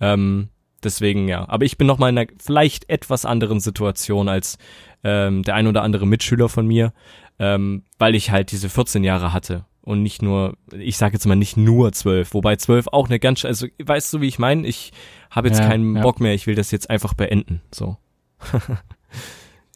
Ähm, 0.01 0.49
deswegen 0.85 1.29
ja. 1.29 1.49
Aber 1.49 1.65
ich 1.65 1.79
bin 1.79 1.87
noch 1.87 1.99
mal 1.99 2.09
in 2.11 2.19
einer 2.19 2.29
vielleicht 2.43 2.89
etwas 2.89 3.25
anderen 3.25 3.61
Situation 3.61 4.29
als 4.29 4.59
ähm, 5.05 5.43
der 5.43 5.55
ein 5.55 5.67
oder 5.67 5.83
andere 5.83 6.07
Mitschüler 6.07 6.49
von 6.49 6.67
mir, 6.67 6.93
ähm, 7.39 7.85
weil 7.99 8.15
ich 8.15 8.31
halt 8.31 8.53
diese 8.53 8.69
14 8.69 9.05
Jahre 9.05 9.33
hatte 9.33 9.65
und 9.81 10.03
nicht 10.03 10.23
nur, 10.23 10.57
ich 10.77 10.97
sage 10.97 11.15
jetzt 11.15 11.27
mal 11.27 11.35
nicht 11.35 11.57
nur 11.57 11.93
12, 11.93 12.35
wobei 12.35 12.57
12 12.57 12.89
auch 12.89 13.09
eine 13.09 13.19
ganz, 13.19 13.45
also 13.45 13.67
weißt 13.83 14.13
du, 14.15 14.21
wie 14.21 14.29
ich 14.29 14.39
meine? 14.39 14.67
Ich 14.67 14.93
habe 15.31 15.49
jetzt 15.49 15.59
Ja, 15.61 15.69
keinen 15.69 15.97
ja. 15.97 16.03
Bock 16.03 16.21
mehr, 16.21 16.35
ich 16.35 16.47
will 16.47 16.55
das 16.55 16.71
jetzt 16.71 16.89
einfach 16.91 17.15
beenden. 17.15 17.63
So. 17.73 17.97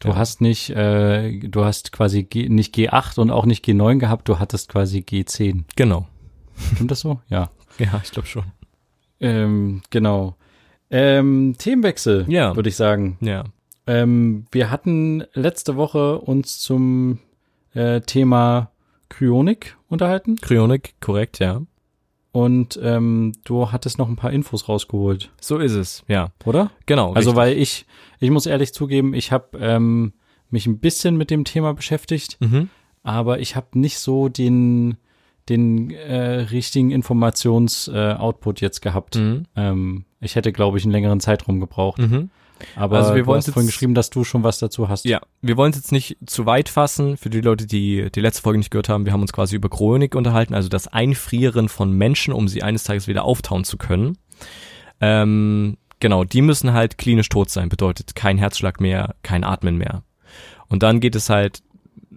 Du 0.00 0.08
Ja. 0.08 0.16
hast 0.16 0.42
nicht, 0.42 0.68
äh, 0.70 1.38
du 1.38 1.64
hast 1.64 1.90
quasi 1.90 2.22
G, 2.24 2.50
nicht 2.50 2.74
G8 2.74 3.18
und 3.18 3.30
auch 3.30 3.46
nicht 3.46 3.64
G9 3.64 3.98
gehabt, 3.98 4.28
du 4.28 4.38
hattest 4.38 4.68
quasi 4.68 4.98
G10. 4.98 5.64
Genau. 5.74 6.06
Stimmt 6.74 6.90
das 6.90 7.00
so? 7.00 7.20
Ja. 7.28 7.50
Ja, 7.78 8.00
ich 8.04 8.10
glaube 8.10 8.26
schon. 8.28 8.44
Ähm, 9.20 9.80
genau. 9.90 10.36
Ähm, 10.90 11.56
Themenwechsel, 11.58 12.26
Ja. 12.28 12.54
würde 12.56 12.68
ich 12.70 12.76
sagen. 12.76 13.16
Ja. 13.20 13.44
Ähm, 13.86 14.46
wir 14.50 14.70
hatten 14.70 15.24
letzte 15.34 15.76
Woche 15.76 16.18
uns 16.18 16.58
zum 16.58 17.18
äh, 17.74 18.00
Thema 18.00 18.70
Kryonik 19.08 19.76
unterhalten 19.88 20.36
Kryonik, 20.36 20.94
korrekt, 21.00 21.38
ja. 21.38 21.62
und 22.32 22.78
ähm, 22.82 23.32
du 23.44 23.70
hattest 23.70 23.98
noch 23.98 24.08
ein 24.08 24.16
paar 24.16 24.32
Infos 24.32 24.68
rausgeholt, 24.68 25.30
So 25.40 25.58
ist 25.58 25.72
es, 25.72 26.02
ja. 26.08 26.32
oder? 26.44 26.70
Genau. 26.86 27.12
Also 27.12 27.30
richtig. 27.30 27.36
weil 27.36 27.56
ich, 27.58 27.86
ich 28.18 28.30
muss 28.30 28.46
ehrlich 28.46 28.72
zugeben, 28.74 29.14
ich 29.14 29.30
habe 29.30 29.56
ähm, 29.60 30.12
mich 30.50 30.66
ein 30.66 30.78
bisschen 30.80 31.16
mit 31.16 31.30
dem 31.30 31.44
Thema 31.44 31.72
beschäftigt, 31.74 32.38
Mhm. 32.40 32.68
aber 33.04 33.38
ich 33.40 33.54
habe 33.56 33.78
nicht 33.78 33.98
so 33.98 34.28
den 34.28 34.96
den 35.48 35.90
äh, 35.92 36.40
richtigen 36.50 36.90
Informations-Output 36.90 38.60
jetzt 38.60 38.80
gehabt. 38.82 39.14
Mhm. 39.16 39.44
Ähm, 39.54 40.04
ich 40.20 40.34
hätte, 40.34 40.50
glaube 40.52 40.78
ich, 40.78 40.84
einen 40.84 40.90
längeren 40.92 41.20
Zeitraum 41.20 41.60
gebraucht. 41.60 41.98
Mhm. 42.00 42.30
Aber 42.74 42.98
Also 42.98 43.14
wir 43.14 43.26
wollen 43.26 43.38
hast 43.38 43.50
vorhin 43.50 43.66
geschrieben, 43.66 43.94
dass 43.94 44.10
du 44.10 44.24
schon 44.24 44.42
was 44.42 44.58
dazu 44.58 44.88
hast. 44.88 45.04
Ja, 45.04 45.20
wir 45.42 45.56
wollen 45.56 45.70
es 45.70 45.76
jetzt 45.76 45.92
nicht 45.92 46.16
zu 46.26 46.46
weit 46.46 46.68
fassen. 46.68 47.16
Für 47.16 47.30
die 47.30 47.40
Leute, 47.40 47.66
die 47.66 48.10
die 48.10 48.20
letzte 48.20 48.42
Folge 48.42 48.58
nicht 48.58 48.70
gehört 48.70 48.88
haben, 48.88 49.04
wir 49.04 49.12
haben 49.12 49.22
uns 49.22 49.32
quasi 49.32 49.56
über 49.56 49.68
Chronik 49.68 50.14
unterhalten, 50.14 50.54
also 50.54 50.68
das 50.68 50.88
Einfrieren 50.88 51.68
von 51.68 51.92
Menschen, 51.92 52.32
um 52.32 52.48
sie 52.48 52.62
eines 52.62 52.84
Tages 52.84 53.08
wieder 53.08 53.24
auftauen 53.24 53.64
zu 53.64 53.76
können. 53.76 54.18
Ähm, 55.00 55.76
genau, 56.00 56.24
die 56.24 56.42
müssen 56.42 56.72
halt 56.72 56.98
klinisch 56.98 57.28
tot 57.28 57.50
sein, 57.50 57.68
bedeutet 57.68 58.14
kein 58.14 58.38
Herzschlag 58.38 58.80
mehr, 58.80 59.14
kein 59.22 59.44
Atmen 59.44 59.76
mehr. 59.76 60.02
Und 60.68 60.82
dann 60.82 61.00
geht 61.00 61.14
es 61.14 61.28
halt 61.30 61.62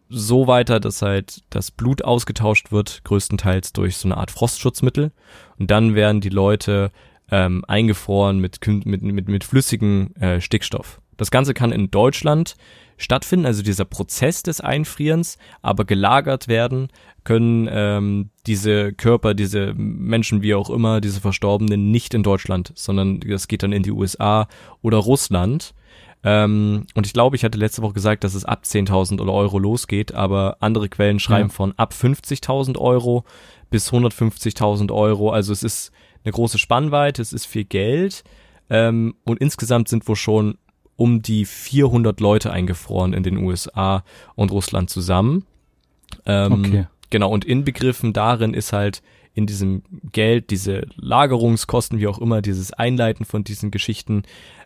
so 0.10 0.48
weiter, 0.48 0.80
dass 0.80 1.02
halt 1.02 1.44
das 1.52 1.70
Blut 1.70 2.04
ausgetauscht 2.04 2.72
wird, 2.72 3.04
größtenteils 3.04 3.74
durch 3.74 3.98
so 3.98 4.08
eine 4.08 4.18
Art 4.18 4.32
Frostschutzmittel. 4.32 5.12
Und 5.60 5.70
dann 5.70 5.94
werden 5.94 6.20
die 6.20 6.30
Leute 6.30 6.92
ähm, 7.32 7.64
eingefroren 7.68 8.40
mit, 8.40 8.60
mit, 8.68 9.02
mit, 9.02 9.28
mit 9.28 9.44
flüssigem 9.44 10.14
äh, 10.20 10.42
Stickstoff. 10.42 11.02
Das 11.18 11.32
Ganze 11.32 11.54
kann 11.54 11.72
in 11.72 11.92
Deutschland 11.92 12.56
stattfinden, 12.98 13.46
also 13.46 13.62
dieser 13.64 13.86
Prozess 13.86 14.44
des 14.44 14.62
Einfrierens, 14.62 15.38
aber 15.62 15.86
gelagert 15.86 16.48
werden 16.48 16.90
können 17.24 17.70
ähm, 17.72 18.30
diese 18.48 18.94
Körper, 18.94 19.34
diese 19.34 19.74
Menschen, 19.76 20.42
wie 20.42 20.56
auch 20.56 20.70
immer, 20.70 21.02
diese 21.02 21.22
Verstorbenen 21.22 21.92
nicht 21.92 22.14
in 22.14 22.24
Deutschland, 22.24 22.72
sondern 22.76 23.20
das 23.20 23.48
geht 23.48 23.64
dann 23.64 23.74
in 23.74 23.84
die 23.84 23.92
USA 23.92 24.48
oder 24.82 24.98
Russland. 24.98 25.74
Ähm, 26.24 26.86
und 26.96 27.06
ich 27.06 27.14
glaube, 27.14 27.36
ich 27.36 27.44
hatte 27.44 27.58
letzte 27.58 27.82
Woche 27.82 27.94
gesagt, 27.94 28.24
dass 28.24 28.34
es 28.34 28.46
ab 28.46 28.64
10.000 28.66 29.22
Euro 29.32 29.60
losgeht, 29.60 30.14
aber 30.14 30.58
andere 30.60 30.90
Quellen 30.90 31.20
schreiben 31.20 31.50
Ja. 31.50 31.54
von 31.54 31.74
ab 31.78 31.94
50.000 31.94 32.78
Euro 32.78 33.24
bis 33.70 33.92
150.000 33.92 34.92
Euro. 34.94 35.32
Also 35.32 35.54
es 35.54 35.64
ist 35.64 35.92
eine 36.24 36.32
große 36.34 36.58
Spannweite, 36.60 37.22
es 37.22 37.34
ist 37.34 37.46
viel 37.46 37.64
Geld. 37.66 38.24
Ähm, 38.70 39.16
und 39.26 39.40
insgesamt 39.40 39.88
sind 39.90 40.08
wohl 40.08 40.16
schon 40.16 40.58
um 40.96 41.22
die 41.22 41.46
400 41.46 42.20
Leute 42.20 42.52
eingefroren 42.52 43.14
in 43.14 43.24
den 43.24 43.38
USA 43.38 44.04
und 44.36 44.52
Russland 44.52 44.90
zusammen. 44.90 45.46
Ähm, 46.26 46.52
Okay. 46.54 46.88
Genau, 47.12 47.32
und 47.32 47.44
inbegriffen 47.46 48.14
darin 48.14 48.54
ist 48.54 48.72
halt 48.72 49.02
in 49.34 49.48
diesem 49.48 49.82
Geld 50.12 50.52
diese 50.52 50.86
Lagerungskosten, 50.98 51.98
wie 52.00 52.06
auch 52.08 52.20
immer, 52.20 52.42
dieses 52.44 52.72
Einleiten 52.74 53.26
von 53.26 53.44
diesen 53.44 53.72
Geschichten. 53.72 54.24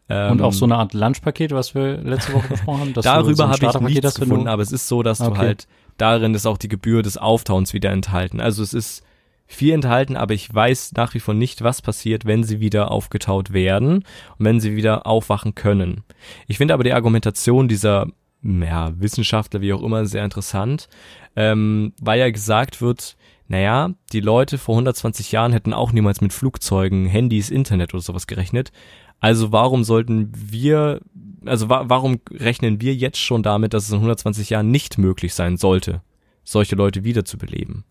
Ähm, 0.09 0.33
Und 0.33 0.41
auch 0.41 0.51
so 0.51 0.65
eine 0.65 0.75
Art 0.75 0.93
Lunchpaket, 0.93 1.51
was 1.51 1.73
wir 1.75 1.97
letzte 1.97 2.33
Woche 2.33 2.47
besprochen 2.49 2.81
haben. 2.81 2.93
dass 2.93 3.05
du 3.05 3.09
so 3.09 3.15
Darüber 3.15 3.45
ein 3.45 3.51
habe 3.51 3.89
ich 3.89 3.95
nichts 4.01 4.13
du- 4.15 4.21
gefunden, 4.21 4.47
aber 4.49 4.61
es 4.61 4.73
ist 4.73 4.87
so, 4.89 5.03
dass 5.03 5.19
du 5.19 5.25
Okay. 5.25 5.37
halt, 5.37 5.67
darin 5.97 6.33
ist 6.33 6.45
auch 6.45 6.57
die 6.57 6.67
Gebühr 6.67 7.01
des 7.01 7.17
Auftauens 7.17 7.73
wieder 7.73 7.91
enthalten. 7.91 8.41
Also 8.41 8.61
es 8.63 8.73
ist 8.73 9.03
viel 9.45 9.73
enthalten, 9.73 10.15
aber 10.15 10.33
ich 10.33 10.53
weiß 10.53 10.93
nach 10.95 11.13
wie 11.13 11.19
vor 11.19 11.33
nicht, 11.33 11.63
was 11.63 11.81
passiert, 11.81 12.25
wenn 12.25 12.43
sie 12.43 12.59
wieder 12.59 12.91
aufgetaut 12.91 13.53
werden 13.53 13.97
und 14.37 14.45
wenn 14.45 14.59
sie 14.59 14.75
wieder 14.75 15.05
aufwachen 15.05 15.55
können. 15.55 16.03
Ich 16.47 16.57
finde 16.57 16.73
aber 16.73 16.83
die 16.83 16.93
Argumentation 16.93 17.67
dieser 17.67 18.07
ja, 18.41 18.91
Wissenschaftler, 18.99 19.61
wie 19.61 19.73
auch 19.73 19.83
immer, 19.83 20.05
sehr 20.05 20.25
interessant, 20.25 20.89
ähm, 21.35 21.93
weil 22.01 22.19
ja 22.19 22.29
gesagt 22.29 22.81
wird, 22.81 23.15
naja, 23.47 23.91
die 24.11 24.19
Leute 24.19 24.57
vor 24.57 24.75
120 24.75 25.31
Jahren 25.31 25.53
hätten 25.53 25.73
auch 25.73 25.91
niemals 25.91 26.21
mit 26.21 26.33
Flugzeugen, 26.33 27.05
Handys, 27.05 27.49
Internet 27.49 27.93
oder 27.93 28.01
sowas 28.01 28.27
gerechnet. 28.27 28.71
Also 29.19 29.51
warum 29.51 29.83
sollten 29.83 30.31
wir, 30.33 31.01
also 31.45 31.69
wa 31.69 31.85
warum 31.87 32.19
rechnen 32.31 32.81
wir 32.81 32.93
jetzt 32.95 33.19
schon 33.19 33.43
damit, 33.43 33.73
dass 33.73 33.85
es 33.85 33.89
in 33.91 33.97
120 33.97 34.49
Jahren 34.49 34.71
nicht 34.71 34.97
möglich 34.97 35.33
sein 35.33 35.57
sollte, 35.57 36.01
solche 36.43 36.75
Leute 36.75 37.03
wiederzubeleben? 37.03 37.85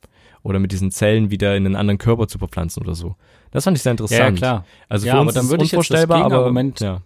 Oder 0.45 0.59
mit 0.59 0.73
diesen 0.73 0.91
Zellen 0.91 1.31
wieder 1.31 1.57
in 1.57 1.67
einen 1.67 1.77
anderen 1.77 1.99
Körper 1.99 2.27
zu 2.27 2.39
verpflanzen 2.39 2.83
oder 2.83 2.95
so. 2.95 3.15
Das 3.53 3.65
fand 3.65 3.77
ich 3.77 3.83
sehr 3.83 3.93
Ja, 3.93 3.97
ja, 3.97 4.05
interessant. 4.05 4.39
klar. 4.39 4.65
Also 4.89 5.07
Ja, 5.07 5.13
für 5.13 5.19
aber 5.19 5.27
uns 5.29 5.35
dann 5.35 5.49
würde 5.51 5.65
ich 5.65 5.71
jetzt 5.73 5.91
das 5.91 5.91
unvorstellbar, 5.91 6.25
aber 6.25 6.49
Gegenargument- 6.51 6.81
ja. 6.81 7.01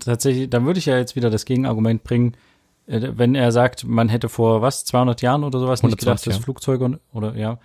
Tatsächlich, 0.00 0.50
dann 0.50 0.66
würde 0.66 0.78
ich 0.78 0.86
ja 0.86 0.96
jetzt 0.96 1.16
wieder 1.16 1.30
das 1.30 1.44
Gegenargument 1.44 2.02
bringen, 2.04 2.34
äh, 2.86 3.08
wenn 3.16 3.34
er 3.34 3.50
sagt, 3.52 3.84
man 3.84 4.08
hätte 4.08 4.28
vor 4.28 4.62
was, 4.62 4.84
200 4.84 5.22
Jahren 5.22 5.42
oder 5.44 5.58
sowas 5.58 5.82
nicht 5.82 5.92
120, 5.92 6.00
gedacht, 6.00 6.26
dass 6.26 6.36
ja. 6.36 6.42
Flugzeuge 6.44 6.84
und, 6.84 7.00
oder 7.12 7.36
ja, 7.36 7.58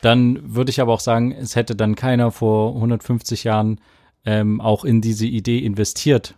dann 0.00 0.54
würde 0.54 0.70
ich 0.70 0.80
aber 0.80 0.92
auch 0.92 1.00
sagen, 1.00 1.32
es 1.32 1.56
hätte 1.56 1.74
dann 1.76 1.94
keiner 1.96 2.30
vor 2.30 2.74
150 2.74 3.44
Jahren 3.44 3.80
ähm, 4.24 4.60
auch 4.60 4.84
in 4.84 5.00
diese 5.00 5.26
Idee 5.26 5.58
investiert 5.58 6.34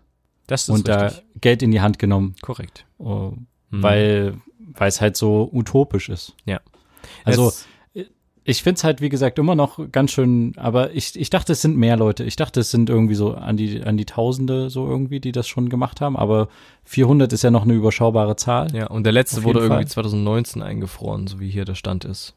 das 0.47 0.63
ist 0.63 0.69
und 0.71 0.89
da. 0.89 1.13
Geld 1.41 1.63
in 1.63 1.71
die 1.71 1.81
Hand 1.81 1.99
genommen, 1.99 2.35
korrekt. 2.43 2.85
äh, 3.01 3.03
Mhm. 3.05 3.37
weil 3.71 4.35
weil 4.75 4.89
es 4.89 5.01
halt 5.01 5.17
so 5.17 5.49
utopisch 5.53 6.09
ist. 6.09 6.35
Ja. 6.45 6.61
Also 7.25 7.49
Es- 7.49 7.67
ich 8.51 8.63
find's 8.63 8.85
halt, 8.85 9.01
wie 9.01 9.09
gesagt, 9.09 9.39
immer 9.39 9.55
noch 9.55 9.79
ganz 9.93 10.11
schön, 10.11 10.53
aber 10.57 10.93
ich, 10.93 11.19
ich 11.19 11.31
dachte, 11.31 11.53
es 11.53 11.63
sind 11.63 11.77
mehr 11.77 11.97
Leute. 11.97 12.25
Ich 12.25 12.37
dachte, 12.37 12.61
es 12.61 12.71
sind 12.71 12.91
irgendwie 12.91 13.15
so 13.15 13.35
an 13.35 13.57
die, 13.57 13.83
an 13.83 13.97
die 13.97 14.05
Tausende 14.05 14.71
so 14.71 14.87
irgendwie, 14.87 15.21
die 15.21 15.33
das 15.33 15.47
schon 15.49 15.69
gemacht 15.69 16.01
haben, 16.01 16.17
aber 16.17 16.49
400 16.85 17.33
ist 17.33 17.43
ja 17.43 17.51
noch 17.51 17.63
eine 17.63 17.75
überschaubare 17.75 18.37
Zahl. 18.37 18.75
ja, 18.75 18.89
und 18.89 19.05
der 19.05 19.13
letzte 19.13 19.45
wurde 19.45 19.61
irgendwie 19.61 19.83
Fall. 19.83 19.89
2019 19.89 20.63
eingefroren, 20.63 21.27
so 21.27 21.41
wie 21.41 21.49
hier 21.49 21.65
der 21.65 21.77
Stand 21.77 22.05
ist. 22.05 22.35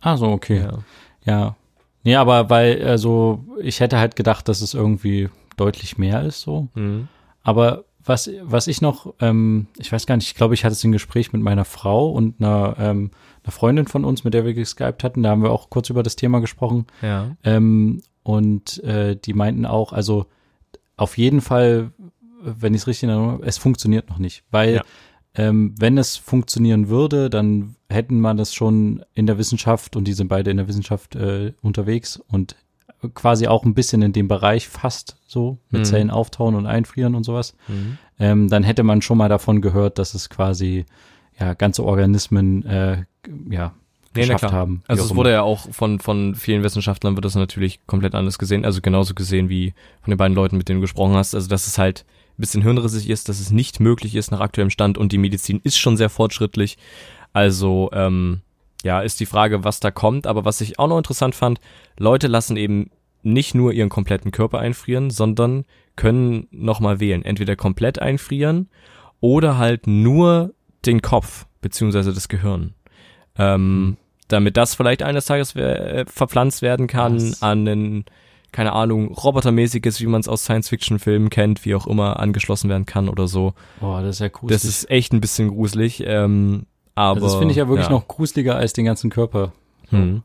Ah, 0.00 0.16
so, 0.16 0.26
okay. 0.26 0.60
Ja. 0.60 0.78
Ja. 1.24 1.56
Nee, 2.04 2.16
aber 2.16 2.48
weil, 2.50 2.82
also, 2.86 3.44
ich 3.60 3.80
hätte 3.80 3.98
halt 3.98 4.16
gedacht, 4.16 4.48
dass 4.48 4.62
es 4.62 4.74
irgendwie 4.74 5.28
deutlich 5.56 5.98
mehr 5.98 6.22
ist 6.22 6.40
so. 6.40 6.68
Mhm. 6.74 7.08
Aber 7.42 7.84
was, 8.04 8.30
was 8.42 8.66
ich 8.66 8.80
noch, 8.80 9.12
ähm, 9.20 9.66
ich 9.78 9.92
weiß 9.92 10.06
gar 10.06 10.16
nicht, 10.16 10.26
ich 10.26 10.34
glaube, 10.34 10.54
ich 10.54 10.64
hatte 10.64 10.72
es 10.72 10.84
im 10.84 10.92
Gespräch 10.92 11.32
mit 11.32 11.42
meiner 11.42 11.64
Frau 11.64 12.10
und 12.10 12.40
einer, 12.40 12.76
ähm, 12.78 13.10
einer 13.50 13.56
Freundin 13.58 13.86
von 13.88 14.04
uns, 14.04 14.24
mit 14.24 14.32
der 14.34 14.44
wir 14.44 14.54
geskypt 14.54 15.02
hatten, 15.04 15.22
da 15.22 15.30
haben 15.30 15.42
wir 15.42 15.50
auch 15.50 15.70
kurz 15.70 15.90
über 15.90 16.02
das 16.02 16.16
Thema 16.16 16.40
gesprochen. 16.40 16.86
Ja. 17.02 17.36
Ähm, 17.44 18.02
und 18.22 18.82
äh, 18.84 19.16
die 19.16 19.34
meinten 19.34 19.66
auch, 19.66 19.92
also 19.92 20.26
auf 20.96 21.18
jeden 21.18 21.40
Fall, 21.40 21.90
wenn 22.42 22.74
ich 22.74 22.82
es 22.82 22.86
richtig 22.86 23.08
erinnere, 23.08 23.40
es 23.44 23.58
funktioniert 23.58 24.08
noch 24.08 24.18
nicht. 24.18 24.44
Weil 24.50 24.74
Ja. 24.76 24.82
ähm, 25.34 25.74
wenn 25.78 25.98
es 25.98 26.16
funktionieren 26.16 26.88
würde, 26.88 27.28
dann 27.30 27.74
hätten 27.88 28.20
man 28.20 28.36
das 28.36 28.54
schon 28.54 29.02
in 29.14 29.26
der 29.26 29.38
Wissenschaft 29.38 29.96
und 29.96 30.04
die 30.06 30.12
sind 30.12 30.28
beide 30.28 30.50
in 30.50 30.58
der 30.58 30.68
Wissenschaft 30.68 31.16
äh, 31.16 31.52
unterwegs 31.62 32.18
und 32.28 32.54
quasi 33.14 33.46
auch 33.46 33.64
ein 33.64 33.72
bisschen 33.74 34.02
in 34.02 34.12
dem 34.12 34.28
Bereich 34.28 34.68
fast 34.68 35.16
so 35.26 35.58
mit 35.70 35.80
Mhm. 35.80 35.84
Zellen 35.86 36.10
auftauen 36.10 36.54
und 36.54 36.66
einfrieren 36.66 37.14
und 37.14 37.24
sowas. 37.24 37.54
Mhm. 37.66 37.98
Ähm, 38.18 38.48
dann 38.48 38.62
hätte 38.62 38.82
man 38.82 39.00
schon 39.00 39.16
mal 39.18 39.30
davon 39.30 39.62
gehört, 39.62 39.98
dass 39.98 40.12
es 40.14 40.28
quasi 40.28 40.84
ja 41.40 41.54
ganze 41.54 41.84
Organismen 41.84 42.64
äh, 42.66 43.04
ja 43.48 43.72
Nee, 44.14 44.22
geschafft 44.22 44.40
klar. 44.40 44.52
haben. 44.52 44.82
Also 44.88 45.04
es 45.04 45.14
wurde 45.14 45.30
ja 45.30 45.42
auch 45.42 45.68
von, 45.70 46.00
von 46.00 46.34
vielen 46.34 46.64
Wissenschaftlern 46.64 47.14
wird 47.14 47.24
das 47.24 47.36
natürlich 47.36 47.78
komplett 47.86 48.16
anders 48.16 48.38
gesehen, 48.38 48.64
also 48.64 48.80
genauso 48.80 49.14
gesehen 49.14 49.48
wie 49.48 49.72
von 50.02 50.10
den 50.10 50.18
beiden 50.18 50.34
Leuten, 50.34 50.56
mit 50.56 50.68
denen 50.68 50.78
du 50.78 50.82
gesprochen 50.82 51.14
hast, 51.14 51.34
also 51.34 51.48
dass 51.48 51.68
es 51.68 51.78
halt 51.78 52.04
ein 52.30 52.40
bisschen 52.40 52.62
hirnrissig 52.62 53.08
ist, 53.08 53.28
dass 53.28 53.38
es 53.38 53.52
nicht 53.52 53.78
möglich 53.78 54.16
ist 54.16 54.32
nach 54.32 54.40
aktuellem 54.40 54.70
Stand 54.70 54.98
und 54.98 55.12
die 55.12 55.18
Medizin 55.18 55.60
ist 55.62 55.78
schon 55.78 55.96
sehr 55.96 56.10
fortschrittlich. 56.10 56.76
Also 57.32 57.90
ähm, 57.92 58.40
ja, 58.82 59.00
ist 59.00 59.20
die 59.20 59.26
Frage, 59.26 59.62
was 59.62 59.78
da 59.78 59.92
kommt, 59.92 60.26
aber 60.26 60.44
was 60.44 60.60
ich 60.60 60.80
auch 60.80 60.88
noch 60.88 60.98
interessant 60.98 61.36
fand, 61.36 61.60
Leute 61.96 62.26
lassen 62.26 62.56
eben 62.56 62.90
nicht 63.22 63.54
nur 63.54 63.72
ihren 63.72 63.90
kompletten 63.90 64.32
Körper 64.32 64.58
einfrieren, 64.58 65.10
sondern 65.10 65.66
können 65.94 66.48
nochmal 66.50 66.98
wählen, 66.98 67.24
entweder 67.24 67.54
komplett 67.54 68.00
einfrieren 68.00 68.68
oder 69.20 69.58
halt 69.58 69.86
nur 69.86 70.54
den 70.86 71.02
Kopf 71.02 71.46
beziehungsweise 71.60 72.12
das 72.12 72.28
Gehirn. 72.28 72.74
Ähm, 73.36 73.96
damit 74.28 74.56
das 74.56 74.74
vielleicht 74.74 75.02
eines 75.02 75.26
Tages 75.26 75.54
äh, 75.56 76.04
verpflanzt 76.06 76.62
werden 76.62 76.86
kann 76.86 77.16
Was? 77.16 77.42
an 77.42 77.66
einen, 77.66 78.04
keine 78.52 78.72
Ahnung, 78.72 79.12
robotermäßiges, 79.12 80.00
wie 80.00 80.06
man 80.06 80.20
es 80.20 80.28
aus 80.28 80.44
Science-Fiction-Filmen 80.44 81.30
kennt, 81.30 81.64
wie 81.64 81.74
auch 81.74 81.86
immer, 81.86 82.20
angeschlossen 82.20 82.68
werden 82.70 82.86
kann 82.86 83.08
oder 83.08 83.28
so. 83.28 83.54
Boah, 83.80 84.02
das 84.02 84.16
ist 84.16 84.20
ja 84.20 84.30
cool. 84.42 84.48
Das 84.50 84.64
ist 84.64 84.90
echt 84.90 85.12
ein 85.12 85.20
bisschen 85.20 85.48
gruselig. 85.48 86.02
Ähm, 86.06 86.66
aber 86.94 87.16
Also 87.16 87.26
das 87.26 87.36
finde 87.36 87.52
ich 87.52 87.58
ja 87.58 87.68
wirklich 87.68 87.88
noch 87.88 88.08
gruseliger 88.08 88.56
als 88.56 88.72
den 88.72 88.84
ganzen 88.84 89.10
Körper. 89.10 89.52
Hm. 89.88 90.22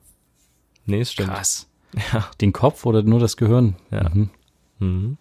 Nee, 0.86 1.02
es 1.02 1.12
stimmt. 1.12 1.30
Krass. 1.30 1.68
Ja. 2.12 2.26
Den 2.42 2.52
Kopf 2.52 2.86
oder 2.86 3.04
nur 3.04 3.22
das 3.22 3.38
Gehirn? 3.38 3.78
Ja. 3.90 4.10
Mhm. 4.10 4.30
Mhm. 4.80 5.18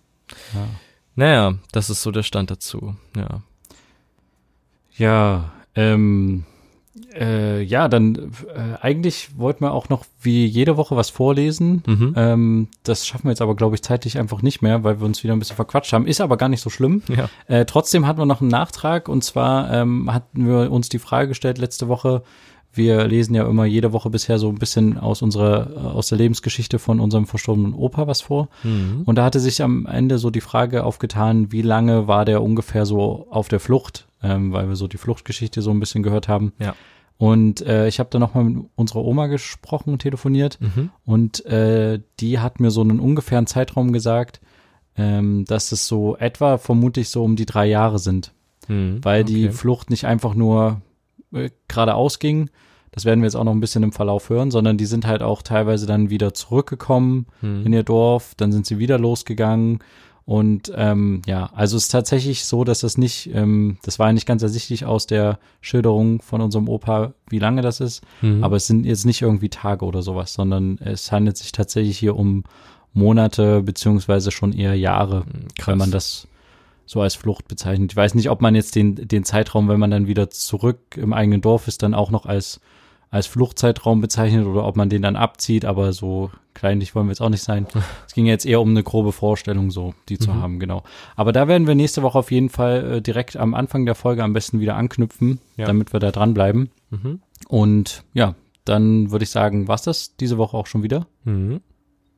Ja. 0.52 0.66
Naja, 1.14 1.54
das 1.70 1.88
ist 1.88 2.02
so 2.02 2.10
der 2.10 2.24
Stand 2.24 2.50
dazu. 2.50 2.96
Ja. 3.16 3.42
Ja, 4.96 5.52
ähm, 5.74 6.44
äh, 7.14 7.62
ja, 7.62 7.88
dann 7.88 8.32
äh, 8.54 8.80
eigentlich 8.80 9.30
wollten 9.36 9.64
wir 9.64 9.72
auch 9.72 9.88
noch 9.88 10.04
wie 10.20 10.46
jede 10.46 10.76
Woche 10.76 10.96
was 10.96 11.10
vorlesen. 11.10 11.82
Mhm. 11.86 12.14
Ähm, 12.16 12.68
das 12.82 13.06
schaffen 13.06 13.24
wir 13.24 13.30
jetzt 13.30 13.42
aber, 13.42 13.56
glaube 13.56 13.74
ich, 13.74 13.82
zeitlich 13.82 14.18
einfach 14.18 14.42
nicht 14.42 14.62
mehr, 14.62 14.84
weil 14.84 15.00
wir 15.00 15.06
uns 15.06 15.24
wieder 15.24 15.32
ein 15.32 15.38
bisschen 15.38 15.56
verquatscht 15.56 15.92
haben. 15.92 16.06
Ist 16.06 16.20
aber 16.20 16.36
gar 16.36 16.48
nicht 16.48 16.60
so 16.60 16.70
schlimm. 16.70 17.02
Ja. 17.08 17.28
Äh, 17.46 17.64
trotzdem 17.66 18.06
hatten 18.06 18.20
wir 18.20 18.26
noch 18.26 18.40
einen 18.40 18.50
Nachtrag 18.50 19.08
und 19.08 19.24
zwar 19.24 19.72
ähm, 19.72 20.12
hatten 20.12 20.46
wir 20.46 20.70
uns 20.70 20.88
die 20.88 20.98
Frage 20.98 21.28
gestellt 21.28 21.58
letzte 21.58 21.88
Woche. 21.88 22.22
Wir 22.76 23.06
lesen 23.06 23.34
ja 23.34 23.46
immer 23.46 23.64
jede 23.64 23.92
Woche 23.92 24.10
bisher 24.10 24.38
so 24.38 24.48
ein 24.48 24.56
bisschen 24.56 24.98
aus 24.98 25.22
unserer, 25.22 25.70
äh, 25.70 25.78
aus 25.78 26.08
der 26.08 26.18
Lebensgeschichte 26.18 26.78
von 26.78 27.00
unserem 27.00 27.26
verstorbenen 27.26 27.74
Opa 27.74 28.06
was 28.06 28.20
vor. 28.20 28.48
Mhm. 28.62 29.02
Und 29.04 29.16
da 29.16 29.24
hatte 29.24 29.40
sich 29.40 29.62
am 29.62 29.86
Ende 29.86 30.18
so 30.18 30.30
die 30.30 30.40
Frage 30.40 30.84
aufgetan, 30.84 31.52
wie 31.52 31.62
lange 31.62 32.08
war 32.08 32.24
der 32.24 32.42
ungefähr 32.42 32.86
so 32.86 33.26
auf 33.30 33.48
der 33.48 33.60
Flucht, 33.60 34.06
ähm, 34.22 34.52
weil 34.52 34.68
wir 34.68 34.76
so 34.76 34.88
die 34.88 34.96
Fluchtgeschichte 34.96 35.62
so 35.62 35.70
ein 35.70 35.80
bisschen 35.80 36.02
gehört 36.02 36.28
haben. 36.28 36.52
Ja. 36.58 36.74
Und 37.16 37.60
äh, 37.64 37.86
ich 37.86 38.00
habe 38.00 38.10
da 38.10 38.18
nochmal 38.18 38.44
mit 38.44 38.64
unserer 38.74 39.04
Oma 39.04 39.28
gesprochen 39.28 39.90
und 39.92 40.00
telefoniert. 40.00 40.58
Mhm. 40.60 40.90
Und 41.04 41.46
äh, 41.46 42.00
die 42.18 42.40
hat 42.40 42.58
mir 42.58 42.70
so 42.72 42.80
einen 42.80 42.98
ungefähren 42.98 43.46
Zeitraum 43.46 43.92
gesagt, 43.92 44.40
ähm, 44.96 45.44
dass 45.44 45.70
es 45.70 45.86
so 45.86 46.16
etwa 46.16 46.58
vermutlich 46.58 47.08
so 47.08 47.22
um 47.22 47.36
die 47.36 47.46
drei 47.46 47.66
Jahre 47.66 48.00
sind. 48.00 48.32
Mhm. 48.66 48.98
Weil 49.02 49.22
die 49.22 49.44
Okay. 49.44 49.52
Flucht 49.52 49.90
nicht 49.90 50.06
einfach 50.06 50.34
nur 50.34 50.80
äh, 51.32 51.50
geradeaus 51.68 52.18
ging. 52.18 52.50
Das 52.94 53.04
werden 53.04 53.20
wir 53.20 53.26
jetzt 53.26 53.34
auch 53.34 53.44
noch 53.44 53.52
ein 53.52 53.60
bisschen 53.60 53.82
im 53.82 53.92
Verlauf 53.92 54.28
hören, 54.30 54.50
sondern 54.50 54.78
die 54.78 54.86
sind 54.86 55.06
halt 55.06 55.20
auch 55.22 55.42
teilweise 55.42 55.86
dann 55.86 56.10
wieder 56.10 56.32
zurückgekommen 56.34 57.26
Mhm. 57.42 57.66
in 57.66 57.72
ihr 57.72 57.82
Dorf, 57.82 58.34
dann 58.36 58.52
sind 58.52 58.66
sie 58.66 58.78
wieder 58.78 58.98
losgegangen. 58.98 59.80
Und 60.26 60.72
ähm, 60.74 61.20
ja, 61.26 61.50
also 61.54 61.76
es 61.76 61.82
ist 61.84 61.88
tatsächlich 61.90 62.46
so, 62.46 62.64
dass 62.64 62.80
das 62.80 62.96
nicht, 62.96 63.28
ähm, 63.34 63.76
das 63.82 63.98
war 63.98 64.06
ja 64.06 64.12
nicht 64.14 64.26
ganz 64.26 64.42
ersichtlich 64.42 64.86
aus 64.86 65.06
der 65.06 65.38
Schilderung 65.60 66.22
von 66.22 66.40
unserem 66.40 66.66
Opa, 66.68 67.12
wie 67.28 67.38
lange 67.40 67.60
das 67.60 67.80
ist, 67.80 68.02
Mhm. 68.22 68.42
aber 68.42 68.56
es 68.56 68.66
sind 68.66 68.86
jetzt 68.86 69.04
nicht 69.04 69.20
irgendwie 69.20 69.50
Tage 69.50 69.84
oder 69.84 70.00
sowas, 70.00 70.32
sondern 70.32 70.78
es 70.78 71.12
handelt 71.12 71.36
sich 71.36 71.52
tatsächlich 71.52 71.98
hier 71.98 72.16
um 72.16 72.44
Monate 72.94 73.60
beziehungsweise 73.62 74.30
schon 74.30 74.52
eher 74.52 74.74
Jahre, 74.78 75.24
Krass. 75.58 75.72
wenn 75.72 75.78
man 75.78 75.90
das 75.90 76.28
so 76.86 77.00
als 77.00 77.14
Flucht 77.14 77.48
bezeichnet. 77.48 77.92
Ich 77.92 77.96
weiß 77.96 78.14
nicht, 78.14 78.30
ob 78.30 78.40
man 78.40 78.54
jetzt 78.54 78.76
den, 78.76 78.94
den 78.94 79.24
Zeitraum, 79.24 79.68
wenn 79.68 79.80
man 79.80 79.90
dann 79.90 80.06
wieder 80.06 80.30
zurück 80.30 80.78
im 80.96 81.12
eigenen 81.12 81.40
Dorf 81.40 81.66
ist, 81.66 81.82
dann 81.82 81.94
auch 81.94 82.10
noch 82.10 82.24
als, 82.26 82.60
als 83.10 83.26
Fluchtzeitraum 83.26 84.00
bezeichnet 84.00 84.46
oder 84.46 84.64
ob 84.66 84.76
man 84.76 84.88
den 84.88 85.02
dann 85.02 85.16
abzieht, 85.16 85.64
aber 85.64 85.92
so 85.92 86.30
kleinlich 86.54 86.94
wollen 86.94 87.06
wir 87.06 87.12
jetzt 87.12 87.20
auch 87.20 87.28
nicht 87.30 87.42
sein. 87.42 87.66
Es 88.06 88.14
ging 88.14 88.26
jetzt 88.26 88.46
eher 88.46 88.60
um 88.60 88.70
eine 88.70 88.82
grobe 88.82 89.12
Vorstellung, 89.12 89.70
so 89.70 89.94
die 90.08 90.18
zu 90.18 90.30
Mhm. 90.30 90.42
haben, 90.42 90.58
genau. 90.60 90.82
Aber 91.16 91.32
da 91.32 91.48
werden 91.48 91.66
wir 91.66 91.74
nächste 91.74 92.02
Woche 92.02 92.18
auf 92.18 92.30
jeden 92.30 92.48
Fall 92.48 92.94
äh, 92.94 93.02
direkt 93.02 93.36
am 93.36 93.54
Anfang 93.54 93.86
der 93.86 93.94
Folge 93.94 94.22
am 94.24 94.32
besten 94.32 94.60
wieder 94.60 94.76
anknüpfen, 94.76 95.40
Ja. 95.56 95.66
damit 95.66 95.92
wir 95.92 96.00
da 96.00 96.10
dranbleiben. 96.10 96.70
Mhm. 96.90 97.20
Und 97.48 98.04
ja, 98.14 98.34
dann 98.64 99.10
würde 99.10 99.24
ich 99.24 99.30
sagen, 99.30 99.68
war's 99.68 99.82
das 99.82 100.16
diese 100.16 100.38
Woche 100.38 100.56
auch 100.56 100.66
schon 100.66 100.82
wieder, 100.82 101.06
Mhm. 101.24 101.60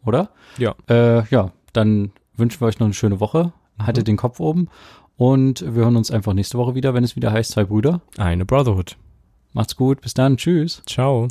oder? 0.05 0.31
Ja. 0.59 0.75
Äh, 0.89 1.25
ja, 1.31 1.53
dann 1.73 2.13
wünschen 2.37 2.61
wir 2.61 2.67
euch 2.67 2.79
noch 2.79 2.87
eine 2.87 2.95
schöne 2.95 3.21
Woche. 3.21 3.53
Haltet 3.79 4.07
den 4.09 4.17
Kopf 4.17 4.41
oben 4.41 4.69
und 5.17 5.61
wir 5.63 5.83
hören 5.85 5.97
uns 5.97 6.11
einfach 6.11 6.33
nächste 6.35 6.57
Woche 6.59 6.75
wieder, 6.75 6.95
wenn 6.95 7.05
es 7.05 7.17
wieder 7.17 7.33
heißt, 7.33 7.53
zwei 7.53 7.65
Brüder. 7.65 8.01
Eine 8.17 8.45
Brotherhood. 8.47 8.97
Macht's 9.57 9.75
gut, 9.75 10.03
bis 10.03 10.13
dann, 10.13 10.37
tschüss. 10.37 10.83
Ciao. 10.85 11.29